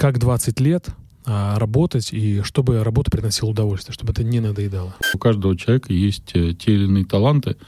[0.00, 0.88] как 20 лет
[1.26, 4.94] а, работать и чтобы работа приносила удовольствие, чтобы это не надоедало?
[5.12, 7.58] У каждого человека есть э, те или иные таланты.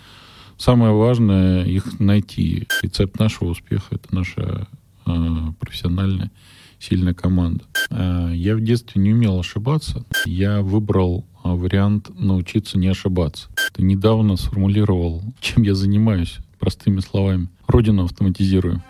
[0.56, 2.66] Самое важное их найти.
[2.80, 4.66] Рецепт нашего успеха— это наша
[5.04, 5.10] э,
[5.60, 6.30] профессиональная
[6.79, 7.64] сильная команда.
[7.90, 10.07] Э, я в детстве не умел ошибаться.
[10.25, 13.51] Я выбрал э, вариант научиться не ошибаться.
[13.75, 17.51] Ты недавно сформулировал, чем я занимаюсь, простыми словами.
[17.67, 18.83] Родину автоматизирую.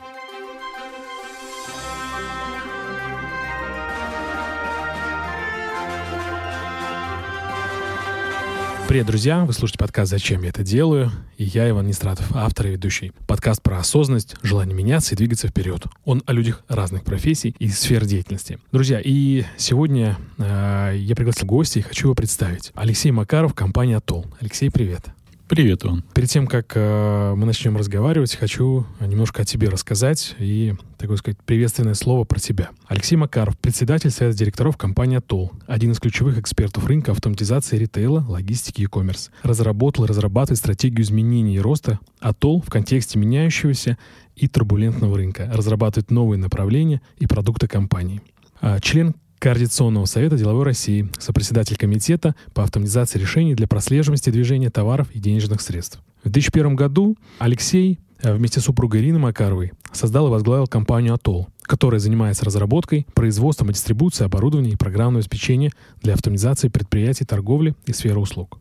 [8.92, 9.46] Привет, друзья!
[9.46, 13.12] Вы слушаете подкаст «Зачем я это делаю?» И я, Иван Нестратов, автор и ведущий.
[13.26, 15.86] Подкаст про осознанность, желание меняться и двигаться вперед.
[16.04, 18.58] Он о людях разных профессий и сфер деятельности.
[18.70, 22.70] Друзья, и сегодня э, я пригласил гостя и хочу его представить.
[22.74, 24.26] Алексей Макаров, компания «Атолл».
[24.42, 25.06] Алексей, привет!
[25.52, 26.02] Привет, Иван.
[26.14, 31.36] Перед тем, как э, мы начнем разговаривать, хочу немножко о тебе рассказать и, так сказать,
[31.44, 32.70] приветственное слово про тебя.
[32.86, 38.80] Алексей Макаров, председатель Совета директоров компании «Атолл», один из ключевых экспертов рынка автоматизации ритейла, логистики
[38.80, 39.30] и коммерс.
[39.42, 43.98] Разработал и разрабатывает стратегию изменений и роста «Атолл» в контексте меняющегося
[44.34, 48.22] и турбулентного рынка, разрабатывает новые направления и продукты компании.
[48.62, 55.08] А, член Координационного совета деловой России, сопредседатель комитета по автоматизации решений для прослеживания движения товаров
[55.10, 55.98] и денежных средств.
[56.22, 61.48] В 2001 году Алексей э, вместе с супругой Ириной Макаровой создал и возглавил компанию «Атолл»,
[61.62, 67.92] которая занимается разработкой, производством и дистрибуцией оборудования и программного обеспечения для автоматизации предприятий торговли и
[67.92, 68.60] сферы услуг.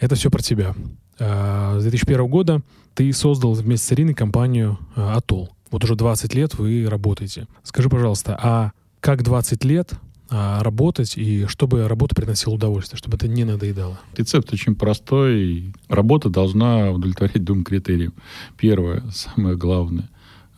[0.00, 0.74] Это все про тебя.
[1.20, 2.62] Э, с 2001 года
[2.94, 5.50] ты создал вместе с Ириной компанию э, «Атолл».
[5.70, 7.46] Вот уже 20 лет вы работаете.
[7.62, 9.92] Скажи, пожалуйста, а как 20 лет
[10.30, 13.98] а, работать, и чтобы работа приносила удовольствие, чтобы это не надоедало?
[14.16, 15.72] Рецепт очень простой.
[15.88, 18.12] Работа должна удовлетворять двум критериям.
[18.56, 20.08] Первое, самое главное,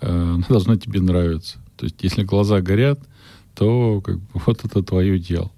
[0.01, 1.59] э, она должна тебе нравиться.
[1.77, 3.01] То есть, если глаза горят,
[3.55, 5.53] то как бы, вот это твое дело.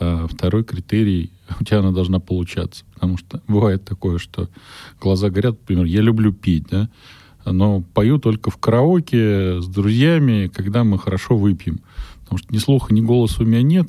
[0.00, 1.30] А второй критерий,
[1.60, 2.84] у тебя она должна получаться.
[2.94, 4.48] Потому что бывает такое, что
[5.00, 6.88] глаза горят, например, я люблю пить, да,
[7.44, 11.80] но пою только в караоке с друзьями, когда мы хорошо выпьем.
[12.24, 13.88] Потому что ни слуха, ни голоса у меня нет.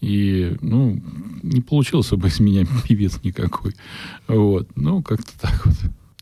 [0.00, 1.00] И, ну,
[1.42, 3.74] не получился бы из меня певец никакой.
[4.26, 4.68] Вот.
[4.76, 5.76] Ну, как-то так вот.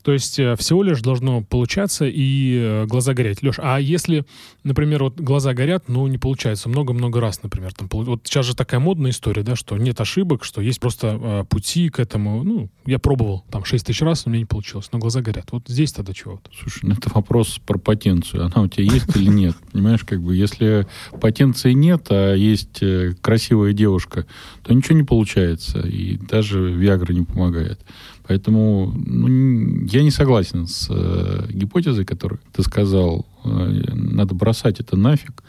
[0.07, 3.43] То есть э, всего лишь должно получаться и э, глаза гореть.
[3.43, 4.23] Леш, а если,
[4.63, 8.79] например, вот глаза горят, но не получается много-много раз, например, там, вот сейчас же такая
[8.79, 12.41] модная история, да, что нет ошибок, что есть просто э, пути к этому.
[12.45, 15.51] Ну, я пробовал там 6 тысяч раз, но мне не получилось, но глаза горят.
[15.51, 16.35] Вот здесь тогда чего?
[16.35, 16.51] -то?
[16.57, 18.45] Слушай, ну это вопрос про потенцию.
[18.45, 19.57] Она у тебя есть или нет?
[19.73, 20.87] Понимаешь, как бы, если
[21.19, 24.25] потенции нет, а есть э, красивая девушка,
[24.63, 27.81] то ничего не получается, и даже Виагра не помогает.
[28.27, 33.25] Поэтому ну, я не согласен с э, гипотезой, которую ты сказал.
[33.45, 35.43] Э, надо бросать это нафиг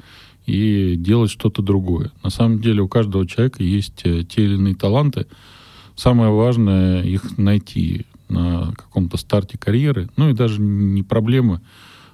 [0.46, 2.12] и делать что-то другое.
[2.22, 5.26] На самом деле у каждого человека есть э, те или иные таланты.
[5.96, 10.08] Самое важное их найти на каком-то старте карьеры.
[10.16, 11.60] Ну и даже не проблемы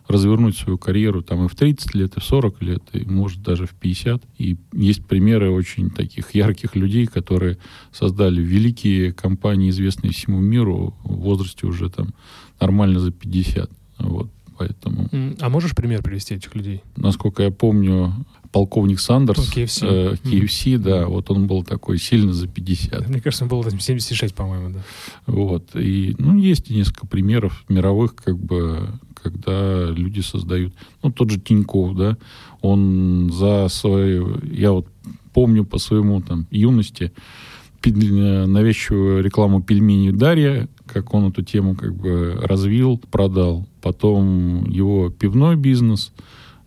[0.07, 3.67] развернуть свою карьеру там и в 30 лет, и в 40 лет, и может даже
[3.67, 4.23] в 50.
[4.39, 7.59] И есть примеры очень таких ярких людей, которые
[7.93, 12.15] создали великие компании, известные всему миру, в возрасте уже там
[12.61, 13.71] нормально за 50.
[13.99, 15.09] Вот, поэтому...
[15.41, 16.83] А можешь пример привести этих людей?
[16.97, 18.13] Насколько я помню,
[18.55, 20.79] полковник Сандерс, KFC, э, KFC mm-hmm.
[20.79, 23.09] да, вот он был такой сильно за 50.
[23.09, 24.85] Мне кажется, он был 76, по-моему, да.
[25.27, 28.91] Вот, и, ну, есть несколько примеров мировых, как бы,
[29.25, 32.19] когда люди создают, ну, тот же Тиньков, да,
[32.61, 34.87] он за свою, я вот
[35.33, 37.13] помню по своему там юности,
[37.85, 43.67] навязчивую рекламу пельменей Дарья, как он эту тему как бы развил, продал.
[43.83, 46.13] Потом его пивной бизнес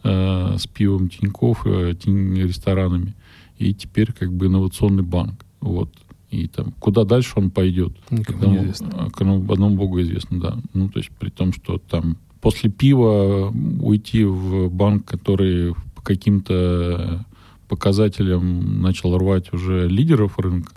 [0.04, 3.16] э, с пивом Тиньков, э, ресторанами.
[3.58, 5.44] И теперь как бы инновационный банк.
[5.60, 5.90] Вот.
[6.30, 7.94] И там, куда дальше он пойдет?
[8.12, 9.06] Никому одному, неизвестно.
[9.06, 10.58] Одному Богу известно, да.
[10.74, 17.26] Ну, то есть при том, что там после пива уйти в банк, который по каким-то
[17.68, 20.72] показателям начал рвать уже лидеров рынка,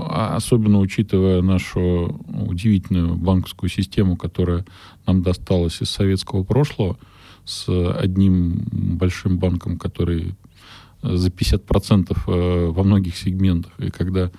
[0.00, 4.66] а особенно учитывая нашу удивительную банковскую систему, которая
[5.06, 6.98] нам досталась из советского прошлого,
[7.46, 8.66] с одним
[8.98, 10.34] большим банком, который
[11.00, 13.72] за 50% э, во многих сегментах.
[13.78, 14.30] И когда э,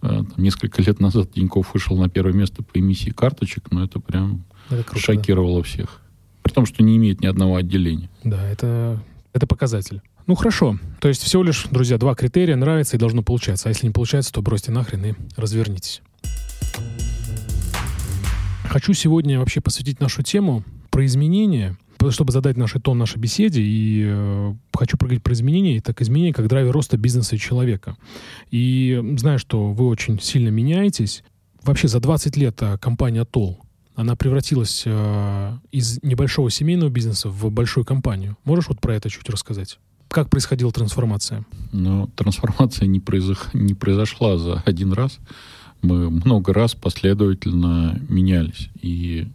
[0.00, 4.44] там, несколько лет назад Тиньков вышел на первое место по эмиссии карточек, ну это прям
[4.70, 5.64] это круто, шокировало да.
[5.64, 5.99] всех.
[6.50, 8.10] При том, что не имеет ни одного отделения.
[8.24, 9.00] Да, это,
[9.32, 10.02] это показатель.
[10.26, 10.80] Ну хорошо.
[11.00, 12.56] То есть всего лишь, друзья, два критерия.
[12.56, 13.68] Нравится и должно получаться.
[13.68, 16.02] А если не получается, то бросьте нахрен и развернитесь.
[18.64, 21.76] Хочу сегодня вообще посвятить нашу тему про изменения
[22.08, 26.48] чтобы задать наш тон нашей беседе, и э, хочу проговорить про изменения, так изменения как
[26.48, 27.94] драйвер роста бизнеса и человека.
[28.50, 31.22] И знаю, что вы очень сильно меняетесь.
[31.62, 33.60] Вообще за 20 лет э, компания Тол,
[33.94, 38.36] она превратилась э, из небольшого семейного бизнеса в большую компанию.
[38.44, 39.78] Можешь вот про это чуть рассказать?
[40.08, 41.44] Как происходила трансформация?
[41.72, 43.54] Ну, трансформация не, произох...
[43.54, 45.18] не произошла за один раз.
[45.82, 48.70] Мы много раз последовательно менялись.
[48.82, 49.28] И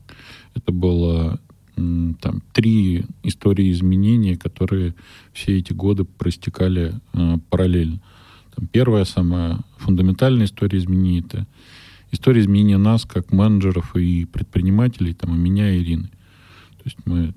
[0.54, 1.40] это было
[1.76, 4.96] там, три истории изменений, которые
[5.34, 8.02] все эти годы проистекали э, параллельно.
[8.56, 11.46] Там, первая, самая фундаментальная история изменений— это
[12.16, 16.08] история изменения нас как менеджеров и предпринимателей, там, и меня, и Ирины.
[16.08, 17.34] То есть мы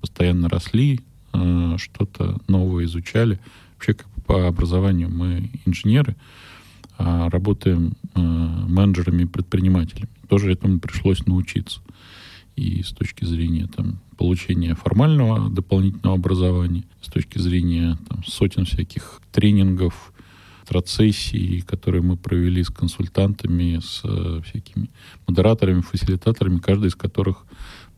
[0.00, 1.00] постоянно росли,
[1.32, 3.38] э, что-то новое изучали.
[3.74, 6.16] Вообще, как по образованию мы инженеры,
[6.98, 10.08] а работаем э, менеджерами и предпринимателями.
[10.28, 11.80] Тоже этому пришлось научиться
[12.56, 19.20] и с точки зрения там, получения формального дополнительного образования, с точки зрения там, сотен всяких
[19.30, 20.12] тренингов,
[20.66, 24.90] процессий, которые мы провели с консультантами, с э, всякими
[25.26, 27.44] модераторами, фасилитаторами, каждый из которых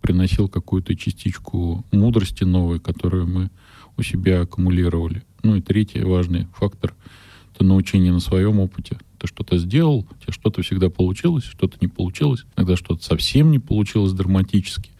[0.00, 3.50] приносил какую-то частичку мудрости новой, которую мы
[3.96, 5.22] у себя аккумулировали.
[5.42, 6.94] Ну и третий важный фактор—
[7.54, 11.88] это научение на своем опыте ты что-то сделал, у тебя что-то всегда получилось, что-то не
[11.88, 14.90] получилось, иногда что-то совсем не получилось драматически.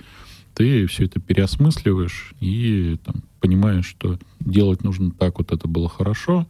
[0.55, 6.47] Ты все это переосмысливаешь и там, понимаешь, что делать нужно так, вот это было хорошо,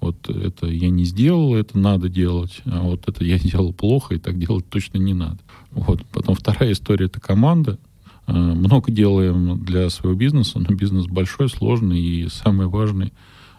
[0.00, 4.18] вот это я не сделал, это надо делать, а вот это я сделал плохо, и
[4.18, 5.38] так делать точно не надо.
[5.70, 6.04] Вот.
[6.06, 7.78] Потом вторая история— это команда.
[8.26, 13.12] А, много делаем для своего бизнеса, но бизнес большой, сложный, и самый важный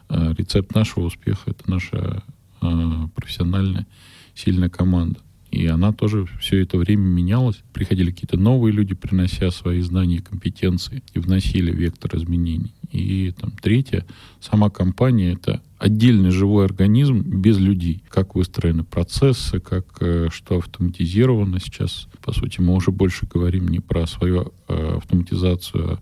[0.07, 2.23] а, рецепт нашего успеха— это наша
[2.61, 3.87] Э, профессиональная,
[4.35, 5.19] сильная команда.
[5.49, 7.57] И она тоже все это время менялась.
[7.73, 12.73] Приходили какие-то новые люди, принося свои знания и компетенции, и вносили вектор изменений.
[12.91, 14.05] И там третье,
[14.41, 18.03] сама компания— это отдельный живой организм без людей.
[18.09, 22.07] Как выстроены процессы, как э, что автоматизировано сейчас.
[22.21, 25.99] По сути, мы уже больше говорим не про свою э, автоматизацию, а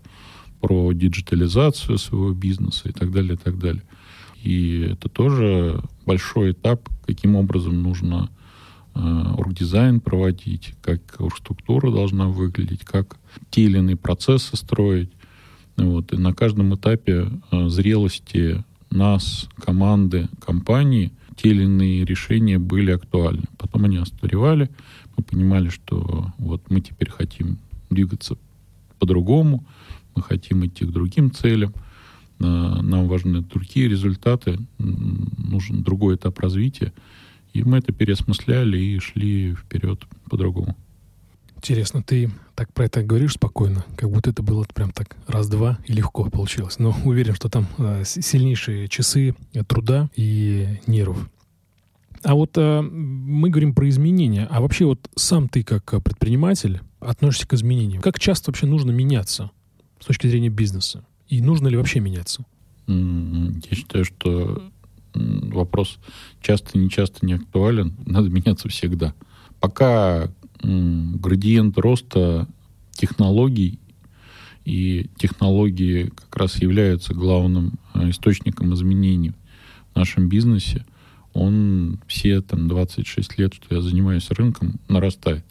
[0.60, 3.84] про диджитализацию своего бизнеса и так далее, и так далее.
[4.42, 8.30] И это тоже большой этап, каким образом нужно
[8.96, 13.16] э, оргдизайн проводить, как оргструктура должна выглядеть, как
[13.50, 15.12] те или иные процессы строить.
[15.76, 16.12] Вот.
[16.12, 23.44] И на каждом этапе зрелости нас, команды, компании, те или иные решения были актуальны.
[23.58, 24.70] Потом они остаревали,
[25.16, 27.58] мы понимали, что вот мы теперь хотим
[27.90, 28.36] двигаться
[28.98, 29.64] по-другому,
[30.14, 31.72] мы хотим идти к другим целям–
[32.38, 36.92] нам важны другие результаты, нужен другой этап развития.
[37.52, 40.00] И мы это переосмысляли и шли вперед
[40.30, 40.76] по-другому.
[41.58, 45.92] Интересно, ты так про это говоришь спокойно, как будто это было прям так раз-два и
[45.92, 46.78] легко получилось.
[46.78, 49.34] Но уверен, что там э, сильнейшие часы
[49.66, 51.28] труда и нервов.
[52.22, 54.46] А вот э, мы говорим про изменения.
[54.50, 58.02] А вообще вот сам ты как предприниматель относишься к изменениям.
[58.02, 59.50] Как часто вообще нужно меняться
[60.00, 61.04] с точки зрения бизнеса?
[61.28, 62.44] И нужно ли вообще меняться?
[62.86, 64.62] Я считаю, что
[65.14, 65.98] вопрос
[66.40, 67.94] часто не часто не актуален.
[68.06, 69.14] Надо меняться всегда.
[69.60, 70.30] Пока
[70.62, 72.48] градиент роста
[72.92, 73.78] технологий
[74.64, 79.32] и технологии как раз являются главным э, источником изменений
[79.92, 80.84] в нашем бизнесе,
[81.32, 85.44] он все там 26 лет, что я занимаюсь рынком, нарастает.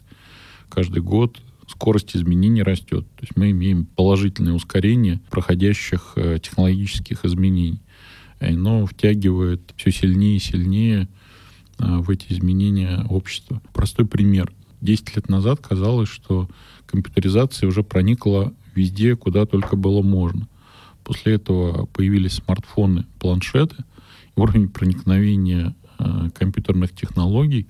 [0.68, 3.06] Каждый год скорость изменений растет.
[3.16, 7.80] То есть мы имеем положительное ускорение проходящих э, технологических изменений.
[8.40, 11.08] И оно втягивает все сильнее и сильнее
[11.78, 13.60] э, в эти изменения общества.
[13.72, 14.52] Простой пример.
[14.80, 16.48] Десять лет назад казалось, что
[16.86, 20.48] компьютеризация уже проникла везде, куда только было можно.
[21.02, 23.76] После этого появились смартфоны, планшеты.
[24.36, 27.66] Уровень проникновения э, компьютерных технологий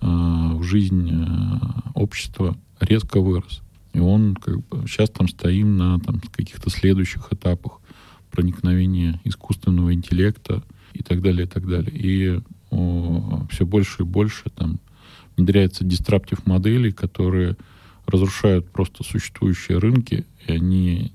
[0.00, 1.58] э, в жизнь э,
[1.94, 3.62] общества резко вырос.
[3.92, 7.78] И он как бы, сейчас там стоим на там, каких-то следующих этапах
[8.30, 10.62] проникновения искусственного интеллекта
[10.94, 11.92] и так далее, и так далее.
[11.94, 14.80] И о, все больше и больше там
[15.36, 17.56] внедряется дистраптив моделей, которые
[18.06, 21.12] разрушают просто существующие рынки, и они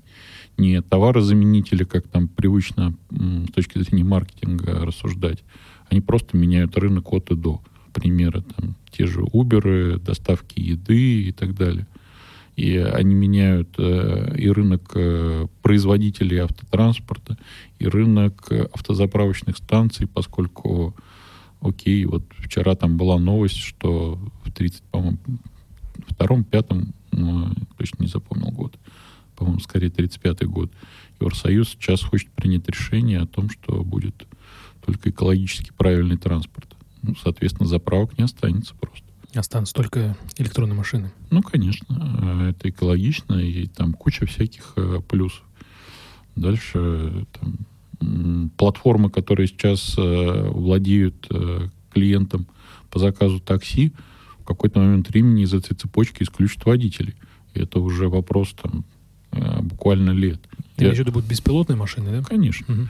[0.56, 5.44] не товарозаменители, как там привычно с точки зрения маркетинга рассуждать,
[5.88, 11.32] они просто меняют рынок от и до примеры, там, те же Uber, доставки еды и
[11.32, 11.86] так далее.
[12.56, 17.38] И они меняют э, и рынок э, производителей автотранспорта,
[17.78, 20.94] и рынок автозаправочных станций, поскольку,
[21.60, 25.18] окей, вот вчера там была новость, что в 30, по-моему,
[26.08, 28.78] втором, пятом, ну, точно не запомнил год,
[29.36, 30.72] по-моему, скорее 35 год.
[31.20, 34.26] Евросоюз сейчас хочет принять решение о том, что будет
[34.84, 36.74] только экологически правильный транспорт.
[37.02, 39.06] Ну, соответственно, заправок не останется просто.
[39.34, 41.12] Останутся только электронные машины.
[41.30, 45.42] Ну, конечно, это экологично, и там куча всяких э, плюсов.
[46.34, 47.58] Дальше там,
[48.56, 52.46] платформы, которые сейчас э, владеют э, клиентом
[52.90, 53.92] по заказу такси,
[54.40, 57.14] в какой-то момент времени из этой цепочки исключат водителей.
[57.54, 58.84] И это уже вопрос там
[59.32, 60.40] э, буквально лет.
[60.76, 60.92] Я...
[60.92, 62.22] в виду будут беспилотные машины, да?
[62.22, 62.72] Конечно.
[62.72, 62.88] Угу.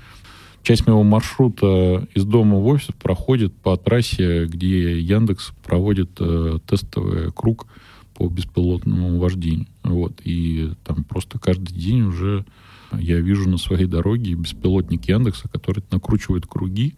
[0.62, 7.32] Часть моего маршрута из дома в офис проходит по трассе, где Яндекс проводит э, тестовый
[7.32, 7.66] круг
[8.14, 9.66] по беспилотному вождению.
[9.82, 10.20] Вот.
[10.24, 12.44] И там просто каждый день уже
[12.92, 16.94] я вижу на своей дороге беспилотник Яндекса, который накручивает круги.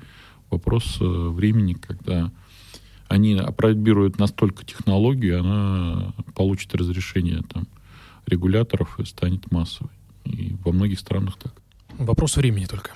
[0.50, 2.30] Вопрос э, времени, когда
[3.08, 7.66] они опробируют настолько технологию, она получит разрешение там,
[8.26, 9.90] регуляторов и станет массовой.
[10.24, 11.54] И во многих странах так.
[11.98, 12.90] Вопрос времени только.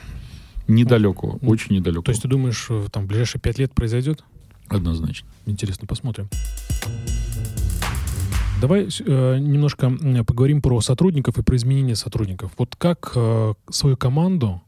[0.66, 2.04] Недалекого, ну, очень недалекого.
[2.04, 4.24] То есть ты думаешь, э, там в ближайшие пять лет произойдет?
[4.68, 5.28] Однозначно.
[5.46, 6.28] Интересно, посмотрим.
[8.64, 9.92] Давай э, немножко
[10.26, 12.50] поговорим про сотрудников и про изменения сотрудников.
[12.56, 14.62] Вот как э, свою команду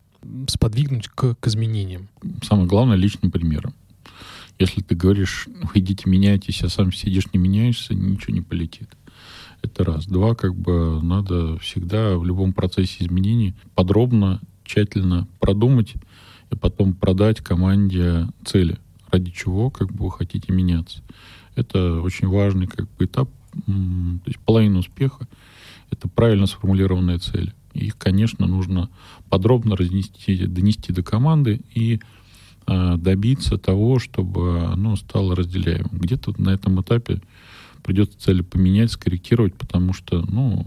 [0.48, 2.08] сподвигнуть к, к изменениям?
[2.42, 3.72] Самое главное личным примером.
[4.58, 8.90] Если ты говоришь, идите меняйтесь, а сам сидишь не меняешься, ничего не полетит.
[9.62, 10.04] Это раз.
[10.04, 15.94] Два, как бы надо всегда в любом процессе изменений подробно, тщательно продумать
[16.50, 18.78] и потом продать команде цели,
[19.10, 21.00] ради чего как бы вы хотите меняться.
[21.54, 23.30] Это очень важный как бы этап
[23.64, 25.26] то есть половина успеха—
[25.90, 27.54] это правильно сформулированные цели.
[27.74, 28.88] Их, конечно, нужно
[29.28, 32.00] подробно разнести, донести до команды и
[32.66, 35.90] э, добиться того, чтобы оно стало разделяемым.
[35.92, 37.20] Где-то на этом этапе
[37.82, 40.66] придется цели поменять, скорректировать, потому что, ну,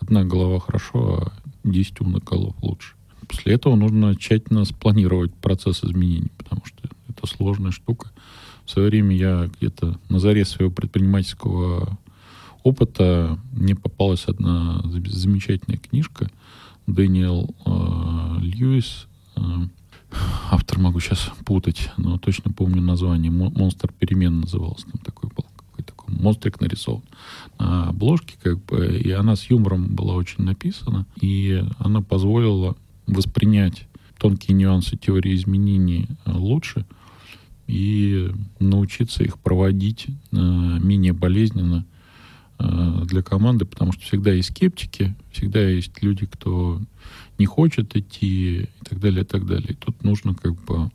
[0.00, 1.32] одна голова хорошо, а
[1.64, 2.94] 10 умных голов лучше.
[3.28, 8.10] После этого нужно тщательно спланировать процесс изменений, потому что это сложная штука.
[8.64, 11.98] В свое время я где-то на заре своего предпринимательского
[12.62, 16.30] опыта мне попалась одна замечательная книжка
[16.86, 19.06] Дэниел э, Льюис.
[19.36, 19.40] Э,
[20.50, 23.30] автор могу сейчас путать, но точно помню название.
[23.30, 24.86] «Монстр перемен» назывался.
[24.86, 25.44] Там такой был
[25.88, 27.02] такой монстрик нарисован
[27.58, 33.86] на обложке, как бы, и она с юмором была очень написана, и она позволила воспринять
[34.18, 36.84] тонкие нюансы теории изменений э, лучше
[37.66, 41.86] и научиться их проводить э, менее болезненно,
[42.58, 46.80] для команды, потому что всегда есть скептики, всегда есть люди, кто
[47.38, 49.70] не хочет идти и так далее, и так далее.
[49.70, 50.90] И тут нужно как бы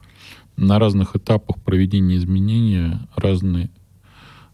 [0.55, 3.69] на разных этапах проведения изменения разные,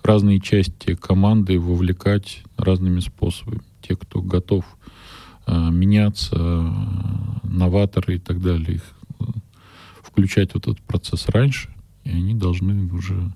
[0.04, 3.62] разные части команды вовлекать разными способами.
[3.82, 4.66] Те, кто готов
[5.48, 6.70] э, меняться, э,
[7.44, 8.84] новаторы и так далее, их
[9.20, 9.24] э,
[10.04, 11.70] включать в этот процесс раньше,
[12.04, 13.34] и они должны уже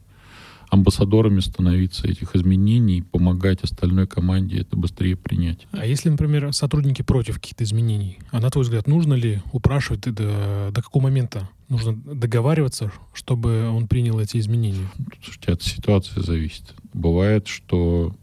[0.74, 5.68] амбассадорами становиться этих изменений, помогать остальной команде это быстрее принять.
[5.72, 10.72] А если, например, сотрудники против каких-то изменений, а на твой взгляд, нужно ли упрашивать до,
[10.72, 14.90] до какого момента нужно договариваться, чтобы он принял эти изменения?
[15.24, 16.74] Слушайте, от ситуации зависит.
[16.92, 18.16] Бывает, что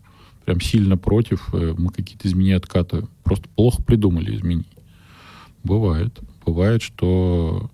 [0.45, 3.09] прям сильно против, э, мы какие-то изменения откатываем.
[3.23, 4.65] Просто плохо придумали изменения.
[5.63, 6.19] Бывает.
[6.45, 7.71] Бывает, что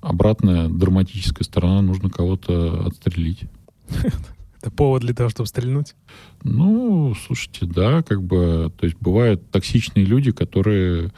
[0.00, 3.48] обратная драматическая сторона нужно кого-то отстрелить.
[4.60, 5.94] Это повод для того, чтобы стрельнуть?
[6.42, 11.12] Ну, слушайте, да, как бы, то есть бывают токсичные люди, которые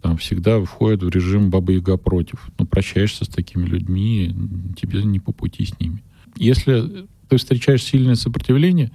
[0.00, 2.48] там всегда входят в режим бабы-яга против.
[2.58, 4.34] Ну, прощаешься с такими людьми,
[4.76, 6.04] тебе не по пути с ними.
[6.36, 8.92] Если ты встречаешь сильное сопротивление,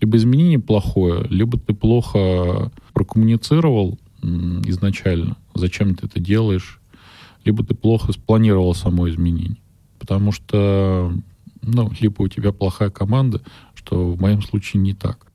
[0.00, 6.80] либо изменение плохое, либо ты плохо прокоммуницировал изначально, зачем ты это делаешь,
[7.44, 9.58] либо ты плохо спланировал само изменение.
[9.98, 11.12] Потому что
[11.66, 13.42] ну, либо у тебя плохая команда,
[13.74, 15.26] что в моем случае не так.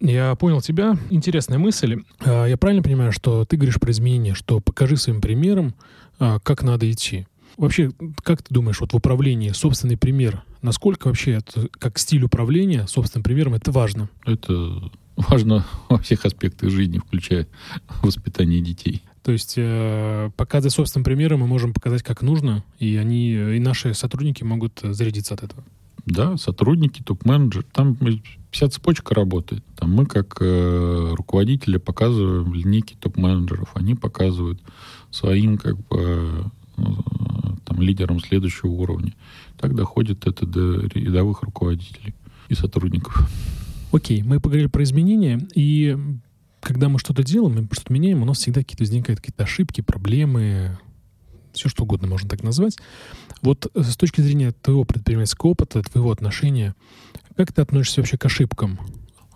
[0.00, 0.96] Я понял тебя.
[1.10, 2.02] Интересная мысль.
[2.20, 5.74] А, я правильно понимаю, что ты говоришь про изменения, что покажи своим примером,
[6.18, 7.26] а, как надо идти.
[7.58, 7.92] Вообще,
[8.22, 13.22] как ты думаешь, вот в управлении собственный пример, насколько вообще это, как стиль управления собственным
[13.22, 14.08] примером, это важно?
[14.24, 17.46] Это важно во всех аспектах жизни, включая
[18.02, 19.02] воспитание детей.
[19.22, 23.92] То есть, э, показывая собственным примером, мы можем показать, как нужно, и они, и наши
[23.92, 25.62] сотрудники могут зарядиться от этого.
[26.06, 27.64] Да, сотрудники, топ-менеджер.
[27.72, 27.96] Там
[28.50, 29.64] вся цепочка работает.
[29.76, 33.70] Там мы, как э, руководители, показываем линейки топ-менеджеров.
[33.74, 34.60] Они показывают
[35.10, 36.84] своим как бы э,
[37.64, 39.14] там, лидерам следующего уровня.
[39.58, 42.14] Так доходит это до рядовых руководителей
[42.48, 43.28] и сотрудников.
[43.92, 45.96] Окей, мы поговорили про изменения, и
[46.60, 50.78] когда мы что-то делаем, мы что-то меняем, у нас всегда какие-то возникают какие-то ошибки, проблемы,
[51.52, 52.76] все что угодно можно так назвать.
[53.42, 56.74] Вот с точки зрения твоего предпринимательского опыта, твоего отношения,
[57.36, 58.78] как ты относишься вообще к ошибкам?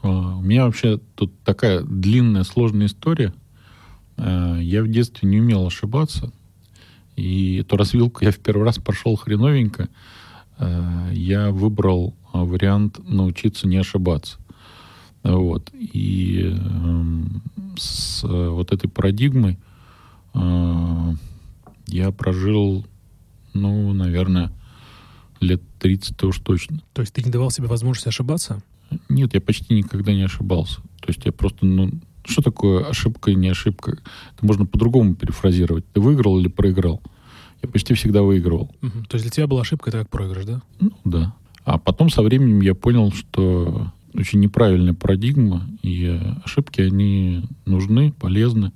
[0.02, 3.32] А, у меня вообще тут такая длинная, сложная история.
[4.16, 6.30] А, я в детстве не умел ошибаться.
[7.16, 9.88] И эту развилку я в первый раз прошел хреновенько.
[10.58, 14.38] А, я выбрал вариант научиться не ошибаться.
[15.22, 15.70] Вот.
[15.72, 17.42] И эм,
[17.78, 19.58] с вот этой парадигмой
[21.86, 22.84] я прожил,
[23.54, 24.52] ну, наверное,
[25.40, 26.82] лет 30 уж точно.
[26.92, 28.62] То есть ты не давал себе возможности ошибаться?
[29.08, 30.80] Нет, я почти никогда не ошибался.
[31.00, 31.90] То есть я просто, ну,
[32.24, 33.98] что такое ошибка и не ошибка?
[34.36, 35.84] Это можно по-другому перефразировать.
[35.92, 37.02] Ты выиграл или проиграл?
[37.62, 38.70] Я почти всегда выигрывал.
[38.82, 39.04] Угу.
[39.08, 40.62] То есть для тебя была ошибка, это как проигрыш, да?
[40.80, 41.34] Ну, да.
[41.64, 48.72] А потом со временем я понял, что очень неправильная парадигма, и ошибки, они нужны, полезны.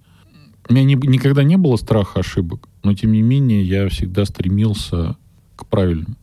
[0.68, 5.14] У меня не, никогда не было страха ошибок, но тем не менее я всегда стремился
[5.56, 6.16] к правильному.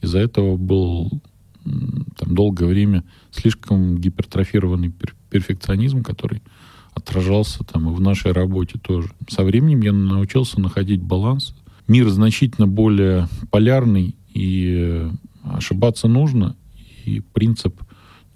[0.00, 1.20] Из-за этого был
[1.64, 6.40] там, долгое время слишком гипертрофированный пер перфекционизм, который
[6.94, 9.10] отражался там и в нашей работе тоже.
[9.28, 11.54] Со временем я научился находить баланс.
[11.86, 15.10] Мир значительно более полярный, и
[15.42, 16.56] ошибаться нужно.
[17.04, 17.78] И принцип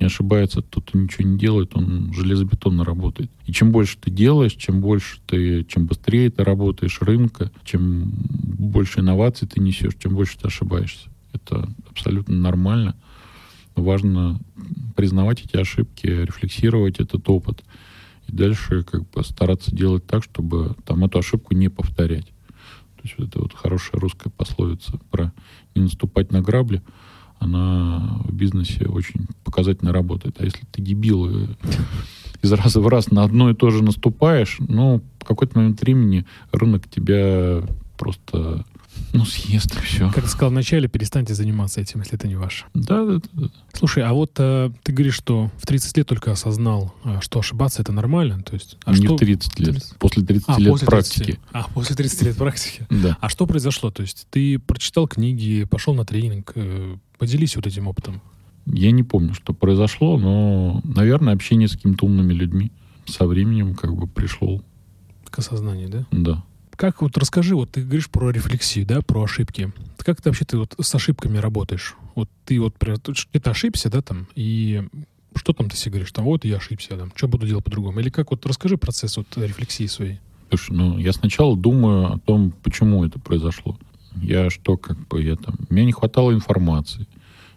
[0.02, 3.30] не ошибается тот, кто ничего не делает, он железобетонно работает.
[3.46, 9.00] И чем больше ты делаешь, чем больше ты, чем быстрее ты работаешь рынка, чем больше
[9.00, 11.08] инноваций ты несешь, чем больше ты ошибаешься.
[11.32, 12.96] Это абсолютно нормально.
[13.76, 14.40] Важно
[14.96, 17.62] признавать эти ошибки, рефлексировать этот опыт
[18.26, 22.26] и дальше как бы стараться делать так, чтобы там эту ошибку не повторять.
[22.26, 25.32] То есть вот это вот хорошая русская пословица про
[25.76, 26.82] не наступать на грабли,
[27.42, 30.36] она в бизнесе очень показательно работает.
[30.38, 31.48] А если ты дебил
[32.42, 36.26] из раза в раз на одно и то же наступаешь, ну, в какой-то момент времени
[36.52, 37.62] рынок тебя
[37.96, 38.64] просто
[39.12, 40.10] ну, съест и все.
[40.10, 42.64] Как ты сказал вначале, перестаньте заниматься этим, если это не ваше.
[42.72, 43.48] Да, да, да.
[43.72, 47.82] Слушай, а вот э, ты говоришь, что в 30 лет только осознал, э, что ошибаться
[47.82, 48.42] это нормально.
[48.42, 49.16] То есть, а не что...
[49.16, 49.70] в 30 лет.
[49.70, 49.96] 30...
[49.98, 50.88] После 30 а, лет после 30...
[50.88, 51.40] практики.
[51.52, 52.86] А, после 30 лет практики.
[53.02, 53.18] Да.
[53.20, 53.90] А что произошло?
[53.90, 58.22] То есть ты прочитал книги, пошел на тренинг, э, поделись вот этим опытом.
[58.66, 62.70] Я не помню, что произошло, но, наверное, общение с какими-то умными людьми
[63.06, 64.62] со временем как бы пришло.
[65.24, 66.06] К осознанию, да?
[66.12, 66.44] Да.
[66.76, 69.72] Как вот расскажи, вот ты говоришь про рефлексию, да, про ошибки.
[69.98, 71.94] Как ты вообще ты вот с ошибками работаешь?
[72.14, 74.82] Вот ты вот где-то ошибся, да, там, и
[75.34, 76.12] что там ты себе говоришь?
[76.12, 78.00] Там, вот я ошибся, там, что буду делать по-другому?
[78.00, 80.20] Или как вот расскажи процесс вот рефлексии своей?
[80.48, 83.78] Слушай, ну, я сначала думаю о том, почему это произошло.
[84.16, 87.06] Я что, как бы, я там, мне не хватало информации.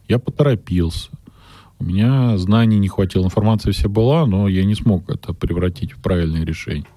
[0.08, 1.10] Я поторопился.
[1.80, 3.26] У меня знаний не хватило.
[3.26, 6.88] Информация вся была, но я не смог это превратить в правильное решение.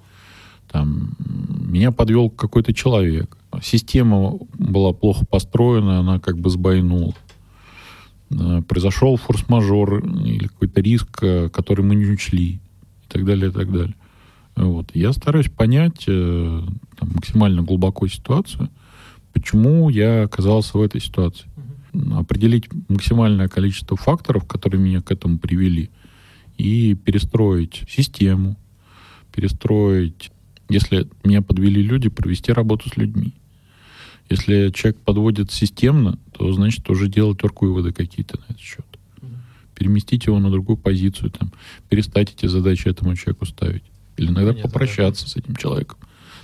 [0.70, 3.36] Там, меня подвел какой-то человек.
[3.62, 7.14] Система была плохо построена, она как бы сбойнула.
[8.30, 12.54] Э, произошел форс-мажор или какой-то риск, э, который мы не учли.
[12.54, 12.60] И
[13.08, 13.94] так далее, и так далее.
[14.56, 14.90] Вот.
[14.94, 16.62] Я стараюсь понять э,
[16.98, 18.68] там, максимально глубоко ситуацию,
[19.32, 21.46] почему я оказался в этой ситуации.
[22.12, 25.90] Определить максимальное количество факторов, которые меня к этому привели,
[26.58, 28.56] и перестроить систему,
[29.32, 30.30] перестроить
[30.68, 33.34] если меня подвели люди, провести работу с людьми.
[34.28, 38.84] Если человек подводит системно, то значит уже делать выводы какие-то на этот счет.
[39.74, 41.52] Переместить его на другую позицию, там,
[41.88, 43.84] перестать эти задачи этому человеку ставить.
[44.16, 45.30] Или иногда Понятно, попрощаться да.
[45.30, 45.98] с этим человеком.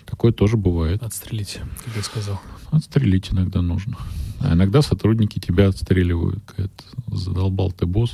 [0.06, 1.02] Такое тоже бывает.
[1.02, 2.40] Отстрелить, как я сказал.
[2.70, 3.96] Отстрелить иногда нужно.
[4.40, 6.42] А иногда сотрудники тебя отстреливают.
[6.46, 6.72] Говорят,
[7.08, 8.12] задолбал ты босс.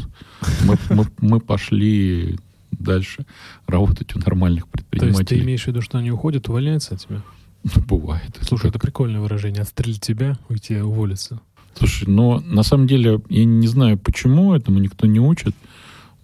[0.64, 2.38] Мы, мы, мы пошли
[2.72, 3.26] дальше
[3.66, 5.12] работать у нормальных предпринимателей.
[5.12, 7.22] То есть ты имеешь в виду, что они уходят, увольняются от тебя?
[7.64, 8.38] Ну, бывает.
[8.42, 9.62] Слушай, это, это прикольное выражение.
[9.62, 11.40] Отстрелить тебя, уйти, уволиться.
[11.74, 15.54] Слушай, но на самом деле я не знаю, почему этому никто не учит,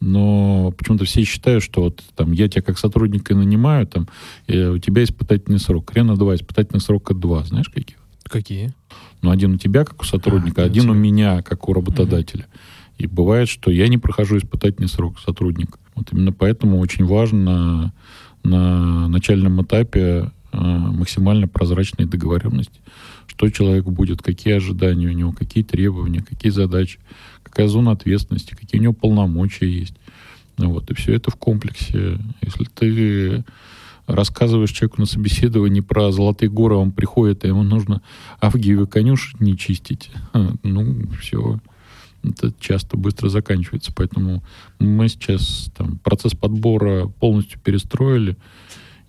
[0.00, 4.08] но почему-то все считают, что вот там я тебя как сотрудника нанимаю, там
[4.48, 5.90] у тебя испытательный срок.
[5.90, 7.44] Хрена два, испытательный срок от два.
[7.44, 7.96] Знаешь, какие?
[8.24, 8.74] Какие?
[9.22, 12.44] Ну, один у тебя, как у сотрудника, а, один у меня, как у работодателя.
[12.44, 12.50] Угу.
[12.98, 15.78] И бывает, что я не прохожу испытательный срок сотрудника.
[15.94, 17.92] Вот именно поэтому очень важно
[18.42, 22.80] на начальном этапе э, максимально прозрачной договоренности.
[23.26, 27.00] Что человек будет, какие ожидания у него, какие требования, какие задачи,
[27.42, 29.94] какая зона ответственности, какие у него полномочия есть.
[30.56, 32.18] Вот, и все это в комплексе.
[32.40, 33.44] Если ты
[34.06, 38.02] рассказываешь человеку на собеседовании про золотые горы, он приходит, а ему нужно
[38.40, 40.10] авгиевы конюшни чистить,
[40.62, 41.58] ну, все,
[42.30, 43.92] это часто быстро заканчивается.
[43.94, 44.42] Поэтому
[44.78, 48.36] мы сейчас там, процесс подбора полностью перестроили,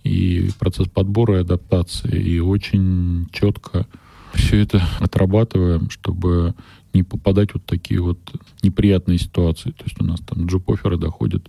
[0.04, 3.86] и процесс подбора и адаптации, и очень четко
[4.34, 6.54] все это отрабатываем, чтобы
[6.94, 8.18] не попадать вот такие вот
[8.62, 9.70] неприятные ситуации.
[9.70, 11.48] То есть у нас там джоп-оферы доходят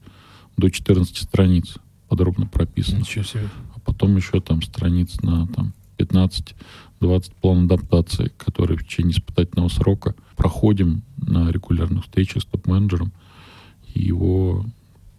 [0.57, 1.75] до 14 страниц,
[2.07, 2.99] подробно прописано.
[2.99, 3.49] Ничего себе.
[3.75, 10.15] А потом еще там страниц на там, 15-20 план адаптации, которые в течение испытательного срока
[10.39, 13.11] проходим на регулярных встречах с топ-менеджером
[13.93, 14.65] и его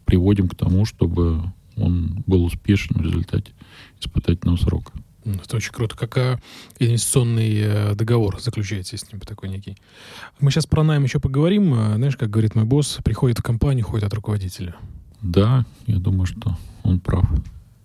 [0.07, 1.43] приводим к тому, чтобы
[1.77, 3.53] он был успешен в результате
[4.01, 4.93] испытательного срока.
[5.27, 5.95] Это очень круто.
[5.95, 6.41] Как а,
[6.79, 9.77] инвестиционный э, договор заключаете с ним такой некий.
[10.41, 11.75] Мы сейчас про найм еще поговорим.
[11.75, 14.75] Э, знаешь, как говорит мой босс, приходит в компанию, ходит от руководителя.
[15.21, 17.27] Да, я думаю, что он прав.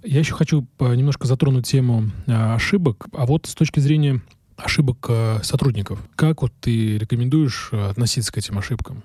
[0.06, 3.08] Я еще хочу э, немножко затронуть тему ошибок.
[3.12, 4.22] А вот с точки зрения
[4.58, 5.10] ошибок
[5.44, 9.04] сотрудников, как вот ты рекомендуешь относиться к этим ошибкам?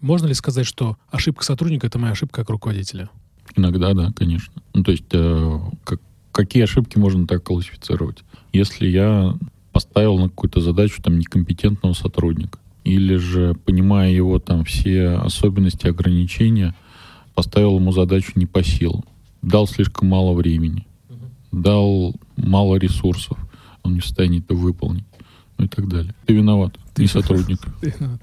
[0.00, 3.08] Можно ли сказать, что ошибка сотрудника— это моя ошибка как руководителя?
[3.54, 4.54] Иногда, да, конечно.
[4.74, 6.00] Ну, то есть, э, как,
[6.32, 8.18] какие ошибки можно так классифицировать?
[8.52, 9.36] Если я
[9.72, 16.74] поставил на какую-то задачу там некомпетентного сотрудника, или же, понимая его там все особенности, ограничения,
[17.34, 19.04] поставил ему задачу не по силам,
[19.42, 20.86] дал слишком мало времени,
[21.50, 23.38] дал мало ресурсов,
[23.86, 25.04] он не в состоянии это выполнить,
[25.58, 26.14] ну и так далее.
[26.26, 27.60] Ты виноват, ты не сотрудник.
[27.80, 28.22] Ты виноват.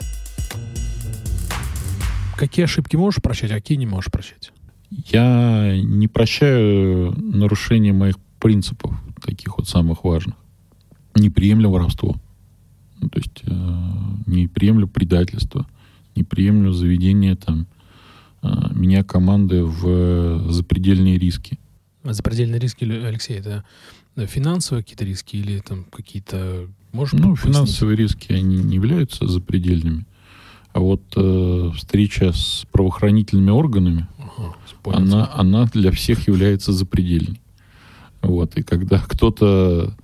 [2.37, 4.51] Какие ошибки можешь прощать, а какие не можешь прощать?
[4.89, 10.35] Я не прощаю нарушения моих принципов, таких вот самых важных.
[11.15, 12.15] Не приемлю воровство.
[12.99, 13.83] Ну, то есть э,
[14.27, 15.67] не приемлю предательство,
[16.15, 17.67] не приемлю заведение там
[18.41, 21.59] э, меня команды в запредельные риски.
[22.03, 23.63] А запредельные риски, Алексей, это
[24.15, 26.67] финансовые какие-то риски или там какие-то...
[26.91, 30.05] Можешь ну, финансовые риски, они не являются запредельными.
[30.73, 34.55] А вот э, встреча с правоохранительными органами, ага,
[34.97, 37.39] она, она для всех является запредельной.
[38.21, 38.57] Вот.
[38.57, 39.95] И когда кто-то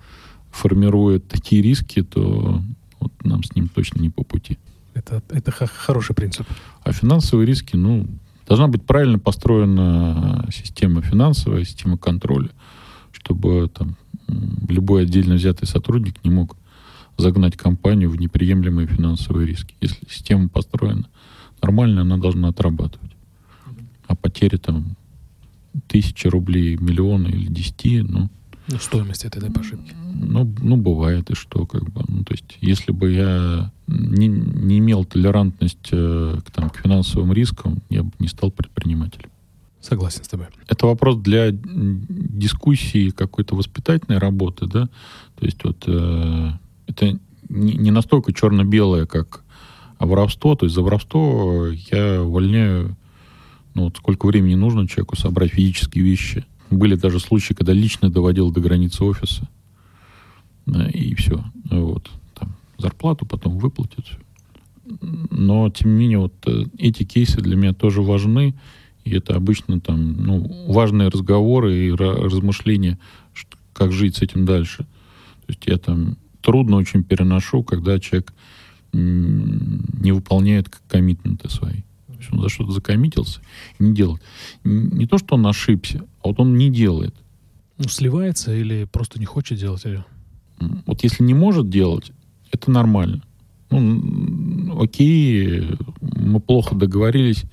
[0.51, 2.61] формирует такие риски, то
[2.99, 4.57] вот нам с ним точно не по пути.
[4.93, 6.47] Это, это хороший принцип.
[6.83, 8.05] А финансовые риски, ну,
[8.47, 12.49] должна быть правильно построена система финансовая, система контроля,
[13.19, 13.95] чтобы там
[14.67, 16.55] любой отдельно взятый сотрудник не мог
[17.17, 19.75] загнать компанию в неприемлемые финансовые риски.
[19.81, 21.05] Если система построена
[21.61, 23.11] нормально, она должна отрабатывать.
[24.07, 24.95] А потери там
[25.87, 28.29] тысячи рублей, миллионы или десяти, ну...
[28.71, 29.95] Ну, стоимость этой да, ошибки.
[30.13, 32.03] Ну, ну, бывает, и что, как бы.
[32.07, 37.33] Ну, то есть, если бы я не, не имел толерантность э, к, там, к финансовым
[37.33, 39.31] рискам, я бы не стал предпринимателем.
[39.81, 40.47] Согласен с тобой.
[40.67, 44.89] Это вопрос для дискуссии какой-то воспитательной работы, да.
[45.37, 46.51] То есть вот э,
[46.87, 49.43] это не, не настолько черно-белое, как
[49.99, 50.55] воровство.
[50.55, 52.97] То есть за воровство я увольняю,
[53.73, 56.45] ну, вот сколько времени нужно человеку собрать физические вещи.
[56.69, 59.47] Были даже случаи, когда лично доводил до границы офиса.
[60.93, 61.43] И все.
[61.71, 62.09] Вот.
[62.35, 64.05] Там, зарплату потом выплатят.
[65.31, 68.55] Но, тем не менее, вот э, эти кейсы для меня тоже важны.
[69.05, 72.99] И это обычно там, ну, важные разговоры и размышления,
[73.73, 74.79] как жить с этим дальше.
[75.45, 78.33] То есть я там трудно очень переношу, когда человек
[78.91, 81.81] не выполняет коммитменты свои.
[82.07, 83.41] То есть он за что-то закоммитился
[83.79, 84.21] и не делает.
[84.63, 87.15] Не то, что он ошибся, а вот он не делает.
[87.77, 89.85] Ну, сливается или просто не хочет делать?
[89.85, 90.03] Или...
[90.85, 92.11] Вот если не может делать,
[92.51, 93.21] это нормально.
[93.71, 97.43] Ну, окей, мы плохо договорились,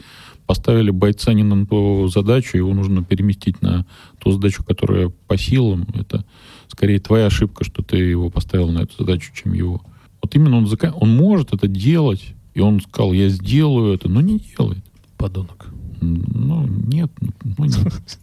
[0.47, 3.85] поставили бойца не на ту задачу, его нужно переместить на
[4.19, 5.87] ту задачу, которая по силам.
[5.95, 6.25] Это
[6.69, 9.83] скорее твоя ошибка, что ты его поставил на эту задачу, чем его.
[10.23, 10.69] Вот именно он,
[11.01, 14.85] он может это делать, и он сказал, я сделаю это, но не делает.
[15.17, 15.69] Подонок.
[16.01, 18.19] Ну, нет, ну, нет.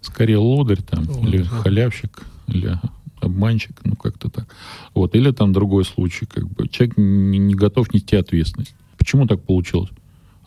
[0.00, 2.78] Скорее лодырь там, или халявщик, или
[3.20, 4.46] обманщик, ну, как-то так.
[4.94, 8.74] Вот, или там другой случай, как бы, человек не, не готов нести ответственность.
[8.98, 9.90] Почему так получилось?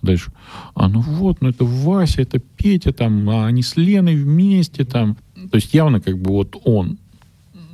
[0.02, 0.32] Дальше.
[0.76, 5.18] А ну вот, ну это Вася, это Петя, там, а они с Леной вместе, там.
[5.52, 6.98] То есть явно как бы вот он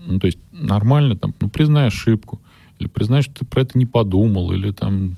[0.08, 2.40] ну, то есть нормально там, ну, признай ошибку,
[2.80, 5.18] или признай, что ты про это не подумал, или там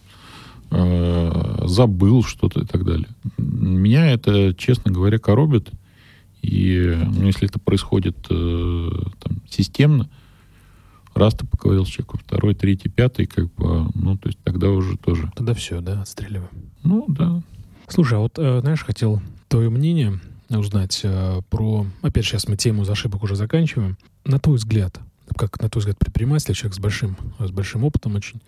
[0.71, 3.07] э, забыл что-то и так далее.
[3.37, 5.69] Меня это, честно говоря, коробит.
[6.41, 8.89] И ну, если это происходит э,
[9.19, 10.07] там, системно,
[11.17, 14.97] раз ты поговорил с человеком, второй, третий, пятый, как бы, ну, то есть тогда уже
[14.97, 15.31] тоже.
[15.35, 16.49] Тогда все, да, отстреливаем.
[16.83, 17.41] Ну, да.
[17.87, 21.85] Слушай, а вот, э, знаешь, хотел твое мнение узнать э, про...
[22.01, 23.97] Опять сейчас мы тему за ошибок уже заканчиваем.
[24.25, 24.99] На твой взгляд,
[25.35, 28.41] как на твой взгляд предприниматель, человек с большим, с большим опытом очень,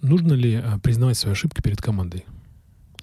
[0.00, 2.24] нужно ли а, признавать свои ошибки перед командой?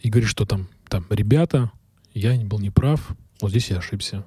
[0.02, 1.72] И говорить, что там, там, ребята,
[2.14, 3.10] я не был неправ,
[3.42, 4.26] вот здесь я ошибся.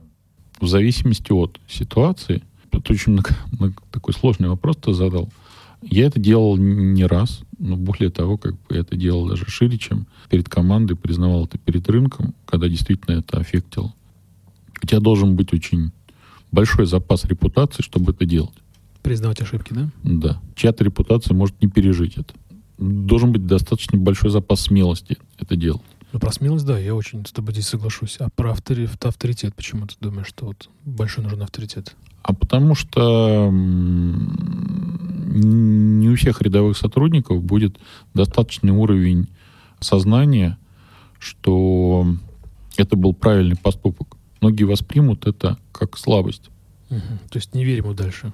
[0.60, 5.28] В зависимости от ситуации, это очень много, много, такой сложный вопрос ты задал.
[5.82, 9.78] Я это делал не раз, но более того, как бы я это делал даже шире,
[9.78, 13.92] чем перед командой, признавал это перед рынком, когда действительно это аффектило.
[14.82, 15.90] У тебя должен быть очень
[16.52, 18.54] большой запас репутации, чтобы это делать.
[19.02, 19.90] Признавать ошибки, да?
[20.04, 20.40] Да.
[20.54, 22.32] Чья-то репутация может не пережить это.
[22.78, 25.82] Должен быть достаточно большой запас смелости это делать.
[26.12, 28.16] Ну, про смелость, да, я очень с тобой здесь соглашусь.
[28.20, 31.96] А про авторитет, почему ты думаешь, что вот большой нужен авторитет?
[32.22, 33.50] А потому что
[35.32, 37.78] не у всех рядовых сотрудников будет
[38.14, 39.28] достаточный уровень
[39.80, 40.58] сознания,
[41.18, 42.06] что
[42.76, 44.16] это был правильный поступок.
[44.40, 46.50] Многие воспримут это как слабость.
[46.90, 47.00] Угу.
[47.30, 48.32] То есть не верим ему дальше.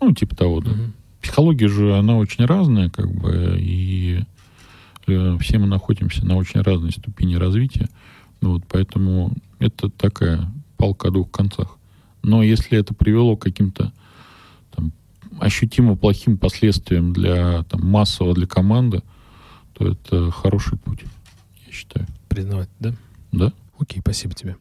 [0.00, 0.70] Ну, типа того, да.
[0.70, 0.80] Угу.
[1.20, 4.24] Психология же, она очень разная, как бы, и
[5.04, 7.88] все мы находимся на очень разной ступени развития.
[8.40, 11.78] Вот, поэтому это такая палка о двух концах.
[12.22, 13.92] Но если это привело к каким-то
[14.74, 14.92] там,
[15.40, 19.02] ощутимо плохим последствиям для там, массово для команды,
[19.74, 21.02] то это хороший путь,
[21.66, 22.06] я считаю.
[22.28, 22.94] Признавать, да?
[23.32, 23.52] Да.
[23.78, 24.56] Окей, спасибо тебе.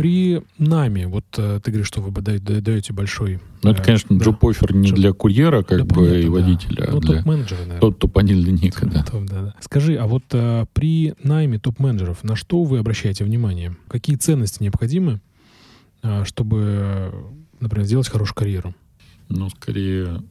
[0.00, 3.38] При нами, вот э, ты говоришь, что вы даете, большой...
[3.62, 4.98] Ну, это, э, конечно, да, джоп-офер не джоп...
[4.98, 6.84] для курьера, как да, бы, понятно, и водителя, да.
[6.84, 7.16] а ну, для...
[7.16, 7.80] топ-менеджера, наверное.
[7.80, 9.02] Тот, топ-1 линейка, да.
[9.02, 9.54] Топ, да, да.
[9.60, 13.76] Скажи, а вот а, при найме топ-менеджеров на что вы обращаете внимание?
[13.88, 15.20] Какие ценности необходимы,
[16.02, 17.12] а, чтобы,
[17.60, 18.74] например, сделать хорошую карьеру?
[19.28, 20.22] Ну, скорее,